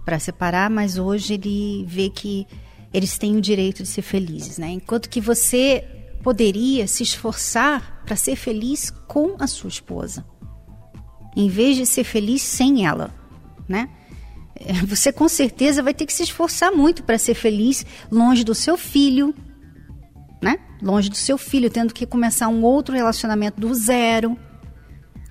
para 0.06 0.20
separar, 0.20 0.70
mas 0.70 0.98
hoje 0.98 1.34
ele 1.34 1.86
vê 1.88 2.10
que 2.10 2.48
eles 2.94 3.18
têm 3.18 3.36
o 3.36 3.42
direito 3.42 3.84
de 3.84 3.90
ser 3.90 4.02
felizes, 4.02 4.58
né? 4.58 4.70
Enquanto 4.70 5.10
que 5.10 5.20
você 5.20 5.86
poderia 6.24 6.88
se 6.88 7.04
esforçar 7.04 8.04
para 8.06 8.16
ser 8.16 8.36
feliz 8.36 8.90
com 8.90 9.36
a 9.40 9.48
sua 9.48 9.70
esposa 9.70 10.26
em 11.38 11.50
vez 11.50 11.78
de 11.78 11.86
ser 11.86 12.04
feliz 12.04 12.42
sem 12.42 12.88
ela, 12.88 13.14
né? 13.70 13.88
Você 14.88 15.14
com 15.14 15.30
certeza 15.30 15.84
vai 15.84 15.94
ter 15.94 16.08
que 16.08 16.14
se 16.14 16.24
esforçar 16.24 16.72
muito 16.72 17.04
para 17.04 17.20
ser 17.20 17.36
feliz 17.36 17.86
longe 18.12 18.44
do 18.44 18.56
seu 18.56 18.76
filho, 18.76 19.36
né? 20.42 20.58
Longe 20.82 21.12
do 21.12 21.16
seu 21.16 21.38
filho, 21.38 21.70
tendo 21.70 21.94
que 21.94 22.08
começar 22.08 22.48
um 22.48 22.64
outro 22.64 22.96
relacionamento 22.96 23.62
do 23.62 23.72
zero, 23.76 24.36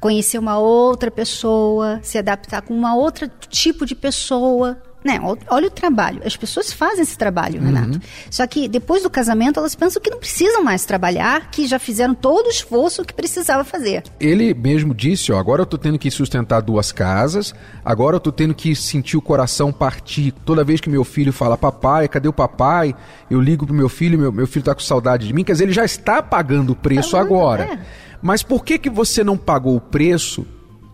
conhecer 0.00 0.38
uma 0.38 0.58
outra 0.58 1.10
pessoa, 1.10 2.00
se 2.02 2.18
adaptar 2.18 2.62
com 2.62 2.74
uma 2.74 2.94
outra 2.94 3.30
tipo 3.48 3.86
de 3.86 3.94
pessoa, 3.94 4.80
né? 5.06 5.20
Olha 5.48 5.68
o 5.68 5.70
trabalho. 5.70 6.20
As 6.24 6.36
pessoas 6.36 6.72
fazem 6.72 7.02
esse 7.02 7.16
trabalho, 7.16 7.60
uhum. 7.60 7.66
Renato. 7.66 8.00
Só 8.28 8.44
que 8.46 8.66
depois 8.66 9.04
do 9.04 9.08
casamento 9.08 9.58
elas 9.60 9.74
pensam 9.74 10.02
que 10.02 10.10
não 10.10 10.18
precisam 10.18 10.64
mais 10.64 10.84
trabalhar, 10.84 11.48
que 11.50 11.66
já 11.66 11.78
fizeram 11.78 12.14
todo 12.14 12.46
o 12.46 12.50
esforço 12.50 13.04
que 13.04 13.14
precisava 13.14 13.62
fazer. 13.62 14.02
Ele 14.18 14.52
mesmo 14.52 14.92
disse, 14.92 15.32
ó, 15.32 15.38
agora 15.38 15.62
eu 15.62 15.66
tô 15.66 15.78
tendo 15.78 15.98
que 15.98 16.10
sustentar 16.10 16.60
duas 16.60 16.90
casas, 16.90 17.54
agora 17.84 18.16
eu 18.16 18.20
tô 18.20 18.32
tendo 18.32 18.54
que 18.54 18.74
sentir 18.74 19.16
o 19.16 19.22
coração 19.22 19.72
partir. 19.72 20.32
Toda 20.44 20.64
vez 20.64 20.80
que 20.80 20.90
meu 20.90 21.04
filho 21.04 21.32
fala, 21.32 21.56
papai, 21.56 22.08
cadê 22.08 22.28
o 22.28 22.32
papai? 22.32 22.94
Eu 23.30 23.40
ligo 23.40 23.64
pro 23.64 23.74
meu 23.74 23.88
filho, 23.88 24.18
meu, 24.18 24.32
meu 24.32 24.46
filho 24.46 24.64
tá 24.64 24.74
com 24.74 24.80
saudade 24.80 25.26
de 25.26 25.32
mim. 25.32 25.44
Quer 25.44 25.52
dizer, 25.52 25.64
ele 25.64 25.72
já 25.72 25.84
está 25.84 26.20
pagando 26.20 26.72
o 26.72 26.76
preço 26.76 27.12
tá 27.12 27.20
agora. 27.20 27.62
É. 27.62 28.05
Mas 28.22 28.42
por 28.42 28.64
que 28.64 28.78
que 28.78 28.90
você 28.90 29.22
não 29.22 29.36
pagou 29.36 29.76
o 29.76 29.80
preço 29.80 30.46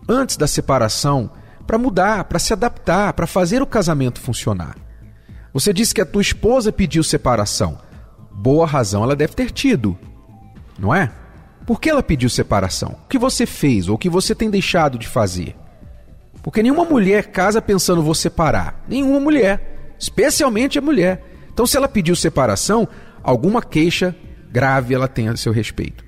antes 0.07 0.37
da 0.37 0.47
separação? 0.47 1.31
para 1.65 1.77
mudar, 1.77 2.25
para 2.25 2.39
se 2.39 2.53
adaptar, 2.53 3.13
para 3.13 3.27
fazer 3.27 3.61
o 3.61 3.65
casamento 3.67 4.19
funcionar. 4.19 4.75
Você 5.53 5.71
disse 5.71 5.93
que 5.93 6.01
a 6.01 6.05
tua 6.05 6.21
esposa 6.21 6.71
pediu 6.71 7.03
separação. 7.03 7.77
Boa 8.31 8.65
razão 8.65 9.03
ela 9.03 9.15
deve 9.15 9.33
ter 9.33 9.51
tido, 9.51 9.97
não 10.77 10.93
é? 10.93 11.11
Por 11.65 11.79
que 11.79 11.89
ela 11.89 12.03
pediu 12.03 12.29
separação? 12.29 12.97
O 13.05 13.07
que 13.07 13.17
você 13.17 13.45
fez 13.45 13.87
ou 13.87 13.95
o 13.95 13.97
que 13.97 14.09
você 14.09 14.35
tem 14.35 14.49
deixado 14.49 14.97
de 14.97 15.07
fazer? 15.07 15.55
Porque 16.41 16.61
nenhuma 16.61 16.83
mulher 16.83 17.27
casa 17.27 17.61
pensando 17.61 18.03
vou 18.03 18.15
separar. 18.15 18.83
Nenhuma 18.87 19.19
mulher, 19.19 19.95
especialmente 19.97 20.77
a 20.77 20.81
mulher. 20.81 21.23
Então, 21.53 21.65
se 21.65 21.77
ela 21.77 21.87
pediu 21.87 22.15
separação, 22.15 22.87
alguma 23.23 23.61
queixa 23.61 24.13
grave 24.51 24.93
ela 24.93 25.07
tem 25.07 25.29
a 25.29 25.37
seu 25.37 25.53
respeito. 25.53 26.03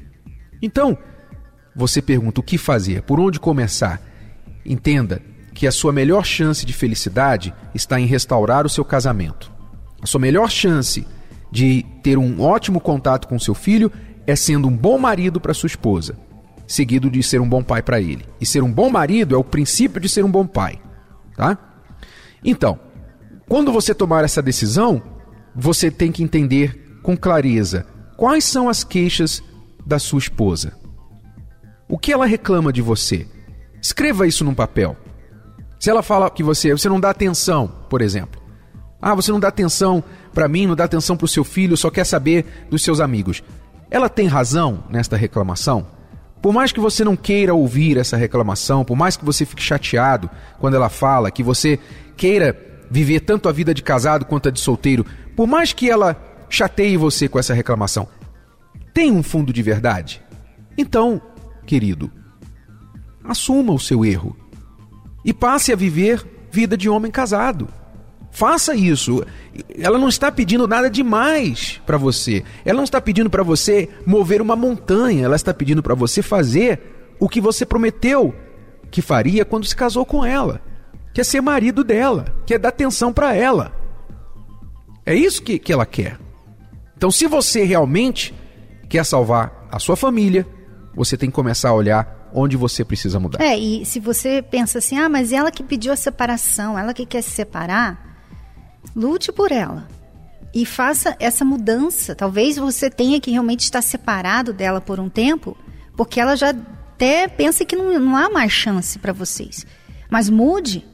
Então, 0.61 0.97
você 1.75 2.01
pergunta 2.01 2.39
o 2.39 2.43
que 2.43 2.57
fazer, 2.57 3.01
por 3.03 3.19
onde 3.19 3.39
começar? 3.39 4.01
Entenda, 4.65 5.21
que 5.55 5.65
a 5.65 5.71
sua 5.71 5.93
melhor 5.93 6.25
chance 6.25 6.65
de 6.65 6.73
felicidade 6.73 7.53
está 7.73 7.99
em 7.99 8.05
restaurar 8.05 8.65
o 8.65 8.69
seu 8.69 8.83
casamento. 8.83 9.51
A 10.01 10.05
sua 10.05 10.19
melhor 10.19 10.51
chance 10.51 11.07
de 11.49 11.85
ter 12.03 12.17
um 12.17 12.41
ótimo 12.41 12.81
contato 12.81 13.27
com 13.27 13.39
seu 13.39 13.55
filho 13.55 13.91
é 14.27 14.35
sendo 14.35 14.67
um 14.67 14.75
bom 14.75 14.97
marido 14.97 15.39
para 15.39 15.53
sua 15.53 15.67
esposa, 15.67 16.17
seguido 16.67 17.09
de 17.09 17.23
ser 17.23 17.39
um 17.39 17.47
bom 17.47 17.63
pai 17.63 17.81
para 17.81 18.01
ele. 18.01 18.25
E 18.39 18.45
ser 18.45 18.61
um 18.63 18.71
bom 18.71 18.89
marido 18.89 19.33
é 19.33 19.37
o 19.37 19.43
princípio 19.43 20.01
de 20.01 20.09
ser 20.09 20.25
um 20.25 20.29
bom 20.29 20.45
pai, 20.45 20.77
tá? 21.37 21.57
Então, 22.43 22.77
quando 23.47 23.71
você 23.71 23.95
tomar 23.95 24.25
essa 24.25 24.41
decisão, 24.41 25.01
você 25.55 25.89
tem 25.89 26.11
que 26.11 26.21
entender 26.21 26.99
com 27.01 27.15
clareza 27.15 27.85
quais 28.17 28.43
são 28.43 28.67
as 28.67 28.83
queixas 28.83 29.41
da 29.85 29.99
sua 29.99 30.19
esposa. 30.19 30.73
O 31.87 31.97
que 31.97 32.11
ela 32.11 32.25
reclama 32.25 32.73
de 32.73 32.81
você? 32.81 33.27
Escreva 33.81 34.25
isso 34.25 34.43
num 34.43 34.55
papel. 34.55 34.97
Se 35.79 35.89
ela 35.89 36.01
fala 36.01 36.29
que 36.29 36.41
você, 36.41 36.71
você 36.71 36.89
não 36.89 36.99
dá 36.99 37.11
atenção, 37.11 37.67
por 37.89 38.01
exemplo. 38.01 38.41
Ah, 39.01 39.13
você 39.13 39.31
não 39.31 39.39
dá 39.39 39.49
atenção 39.49 40.03
para 40.33 40.47
mim, 40.47 40.65
não 40.65 40.75
dá 40.75 40.85
atenção 40.85 41.15
para 41.15 41.25
o 41.25 41.27
seu 41.27 41.43
filho, 41.43 41.77
só 41.77 41.91
quer 41.91 42.05
saber 42.05 42.65
dos 42.69 42.81
seus 42.81 42.99
amigos. 42.99 43.43
Ela 43.91 44.09
tem 44.09 44.27
razão 44.27 44.83
nesta 44.89 45.15
reclamação? 45.15 45.85
Por 46.41 46.53
mais 46.53 46.71
que 46.71 46.79
você 46.79 47.03
não 47.03 47.15
queira 47.15 47.53
ouvir 47.53 47.97
essa 47.97 48.17
reclamação, 48.17 48.83
por 48.83 48.95
mais 48.95 49.15
que 49.15 49.25
você 49.25 49.45
fique 49.45 49.61
chateado 49.61 50.29
quando 50.59 50.75
ela 50.75 50.89
fala, 50.89 51.31
que 51.31 51.43
você 51.43 51.79
queira 52.17 52.55
viver 52.89 53.19
tanto 53.19 53.49
a 53.49 53.51
vida 53.51 53.73
de 53.73 53.83
casado 53.83 54.25
quanto 54.25 54.49
a 54.49 54.51
de 54.51 54.59
solteiro, 54.59 55.05
por 55.35 55.47
mais 55.47 55.73
que 55.73 55.89
ela 55.89 56.15
chateie 56.49 56.97
você 56.97 57.27
com 57.27 57.39
essa 57.39 57.53
reclamação, 57.53 58.07
tem 58.95 59.11
um 59.11 59.21
fundo 59.21 59.51
de 59.51 59.61
verdade? 59.61 60.23
Então, 60.77 61.21
querido, 61.65 62.09
assuma 63.25 63.73
o 63.73 63.79
seu 63.79 64.05
erro 64.05 64.37
e 65.25 65.33
passe 65.33 65.73
a 65.73 65.75
viver 65.75 66.25
vida 66.49 66.77
de 66.77 66.87
homem 66.87 67.11
casado. 67.11 67.67
Faça 68.31 68.73
isso. 68.73 69.21
Ela 69.77 69.99
não 69.99 70.07
está 70.07 70.31
pedindo 70.31 70.65
nada 70.65 70.89
demais 70.89 71.81
para 71.85 71.97
você. 71.97 72.41
Ela 72.63 72.77
não 72.77 72.85
está 72.85 73.01
pedindo 73.01 73.29
para 73.29 73.43
você 73.43 73.89
mover 74.05 74.41
uma 74.41 74.55
montanha. 74.55 75.25
Ela 75.25 75.35
está 75.35 75.53
pedindo 75.53 75.83
para 75.83 75.93
você 75.93 76.21
fazer 76.21 77.15
o 77.19 77.27
que 77.27 77.41
você 77.41 77.65
prometeu 77.65 78.33
que 78.89 79.01
faria 79.01 79.43
quando 79.43 79.65
se 79.65 79.75
casou 79.75 80.05
com 80.05 80.23
ela, 80.23 80.61
que 81.13 81.19
é 81.19 81.23
ser 81.23 81.41
marido 81.41 81.83
dela, 81.83 82.33
que 82.45 82.53
é 82.53 82.57
dar 82.57 82.69
atenção 82.69 83.11
para 83.11 83.35
ela. 83.35 83.73
É 85.05 85.13
isso 85.13 85.43
que, 85.43 85.59
que 85.59 85.73
ela 85.73 85.85
quer. 85.85 86.17
Então, 86.95 87.11
se 87.11 87.27
você 87.27 87.65
realmente 87.65 88.33
quer 88.85 89.05
salvar 89.05 89.67
a 89.71 89.79
sua 89.79 89.95
família, 89.95 90.47
você 90.95 91.17
tem 91.17 91.29
que 91.29 91.35
começar 91.35 91.69
a 91.69 91.73
olhar 91.73 92.29
onde 92.33 92.57
você 92.57 92.83
precisa 92.83 93.19
mudar. 93.19 93.41
É, 93.41 93.57
e 93.57 93.85
se 93.85 93.99
você 93.99 94.41
pensa 94.41 94.79
assim, 94.79 94.97
ah, 94.97 95.09
mas 95.09 95.31
ela 95.31 95.51
que 95.51 95.63
pediu 95.63 95.93
a 95.93 95.95
separação, 95.95 96.77
ela 96.77 96.93
que 96.93 97.05
quer 97.05 97.21
se 97.21 97.31
separar, 97.31 98.19
lute 98.95 99.31
por 99.31 99.51
ela. 99.51 99.87
E 100.53 100.65
faça 100.65 101.15
essa 101.19 101.43
mudança. 101.43 102.15
Talvez 102.15 102.57
você 102.57 102.89
tenha 102.89 103.19
que 103.19 103.31
realmente 103.31 103.61
estar 103.61 103.81
separado 103.81 104.53
dela 104.53 104.79
por 104.79 104.99
um 104.99 105.09
tempo, 105.09 105.57
porque 105.95 106.19
ela 106.19 106.35
já 106.35 106.53
até 106.95 107.27
pensa 107.27 107.65
que 107.65 107.75
não, 107.75 107.99
não 107.99 108.15
há 108.15 108.29
mais 108.29 108.51
chance 108.51 108.97
para 108.97 109.11
vocês. 109.11 109.65
Mas 110.09 110.29
mude. 110.29 110.85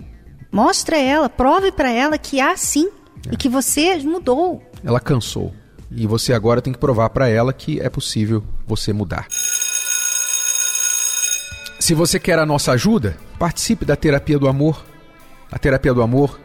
Mostre 0.52 0.96
a 0.96 1.00
ela, 1.00 1.30
prove 1.30 1.72
para 1.72 1.92
ela 1.92 2.18
que 2.18 2.42
há 2.42 2.58
sim 2.58 2.90
é. 3.28 3.34
e 3.34 3.38
que 3.38 3.48
você 3.48 3.98
mudou. 4.00 4.62
Ela 4.84 5.00
cansou. 5.00 5.54
E 5.92 6.08
você 6.08 6.34
agora 6.34 6.62
tem 6.62 6.72
que 6.72 6.80
provar 6.80 7.10
para 7.10 7.28
ela 7.28 7.52
que 7.52 7.80
é 7.80 7.90
possível 7.90 8.44
você 8.66 8.94
mudar. 8.94 9.28
Se 11.80 11.94
você 11.94 12.20
quer 12.20 12.40
a 12.40 12.46
nossa 12.46 12.72
ajuda, 12.72 13.18
participe 13.38 13.84
da 13.84 13.96
Terapia 13.96 14.40
do 14.40 14.48
Amor. 14.48 14.86
A 15.52 15.60
Terapia 15.60 15.94
do 15.94 16.02
Amor 16.02 16.40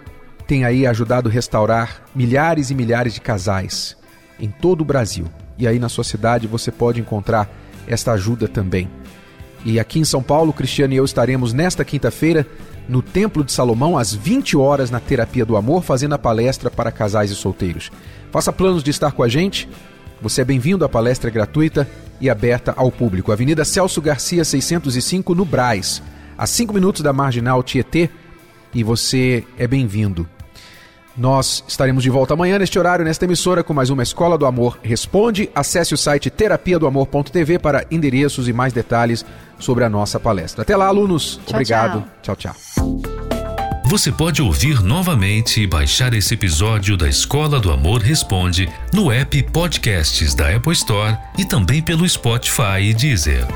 tem 0.47 0.65
aí 0.65 0.87
ajudado 0.87 1.29
a 1.29 1.33
restaurar 1.33 2.03
milhares 2.15 2.71
e 2.71 2.75
milhares 2.75 3.15
de 3.15 3.21
casais 3.21 3.97
em 4.41 4.51
todo 4.51 4.81
o 4.81 4.85
Brasil. 4.85 5.27
E 5.59 5.67
aí 5.67 5.79
na 5.79 5.89
sua 5.89 6.05
cidade 6.05 6.47
você 6.47 6.73
pode 6.73 7.01
encontrar 7.01 7.49
esta 7.87 8.13
ajuda 8.13 8.49
também. 8.49 8.91
E 9.67 9.81
aqui 9.81 9.99
em 9.99 10.05
São 10.05 10.23
Paulo, 10.23 10.53
Cristiano 10.53 10.95
e 10.95 10.97
eu 10.97 11.05
estaremos 11.05 11.53
nesta 11.53 11.85
quinta-feira 11.85 12.47
no 12.89 13.03
Templo 13.03 13.43
de 13.43 13.51
Salomão 13.51 13.99
às 13.99 14.15
20 14.15 14.57
horas 14.57 14.93
na 14.93 15.01
Terapia 15.01 15.45
do 15.45 15.57
Amor, 15.57 15.83
fazendo 15.83 16.15
a 16.15 16.19
palestra 16.19 16.71
para 16.71 16.93
casais 16.93 17.33
e 17.33 17.35
solteiros. 17.35 17.91
Faça 18.31 18.53
planos 18.53 18.85
de 18.85 18.93
estar 18.93 19.11
com 19.11 19.25
a 19.25 19.29
gente. 19.29 19.69
Você 20.23 20.43
é 20.43 20.45
bem-vindo 20.45 20.85
à 20.85 20.89
palestra 20.89 21.31
gratuita 21.31 21.89
e 22.21 22.31
aberta 22.31 22.75
ao 22.77 22.93
público. 22.93 23.33
Avenida 23.33 23.65
Celso 23.65 24.01
Garcia, 24.01 24.45
605, 24.45 25.35
no 25.35 25.45
Braz, 25.45 26.01
a 26.39 26.47
5 26.47 26.73
minutos 26.73 27.03
da 27.03 27.13
Marginal 27.13 27.61
Tietê, 27.61 28.09
e 28.73 28.85
você 28.85 29.43
é 29.59 29.67
bem-vindo. 29.67 30.29
Nós 31.17 31.65
estaremos 31.67 32.03
de 32.03 32.11
volta 32.11 32.35
amanhã 32.35 32.59
neste 32.59 32.79
horário, 32.79 33.05
nesta 33.05 33.25
emissora, 33.25 33.65
com 33.65 33.73
mais 33.73 33.89
uma 33.89 34.03
Escola 34.03 34.37
do 34.37 34.45
Amor 34.45 34.79
Responde. 34.83 35.49
Acesse 35.55 35.95
o 35.95 35.97
site 35.97 36.29
terapia 36.29 36.79
do 36.79 36.87
amor.tv 36.87 37.59
para 37.59 37.87
endereços 37.91 38.49
e 38.49 38.53
mais 38.53 38.73
detalhes 38.73 39.25
sobre 39.59 39.85
a 39.85 39.89
nossa 39.89 40.21
palestra. 40.21 40.63
Até 40.63 40.77
lá, 40.77 40.87
alunos. 40.87 41.41
Tchau, 41.47 41.55
Obrigado. 41.55 42.05
tchau. 42.23 42.37
tchau. 42.37 42.53
tchau. 42.53 43.17
Você 43.87 44.11
pode 44.11 44.43
ouvir 44.43 44.83
novamente 44.83 45.63
e 45.63 45.67
baixar 45.67 46.13
esse 46.13 46.35
episódio 46.35 46.97
da 46.97 47.09
Escola 47.09 47.61
do 47.61 47.71
Amor 47.71 48.03
Responde 48.03 48.69
no 48.93 49.13
app 49.13 49.43
Podcasts 49.45 50.35
da 50.35 50.55
Apple 50.55 50.73
Store 50.73 51.17
e 51.39 51.45
também 51.45 51.81
pelo 51.81 52.07
Spotify 52.07 52.81
e 52.83 52.93
Deezer. 52.93 53.47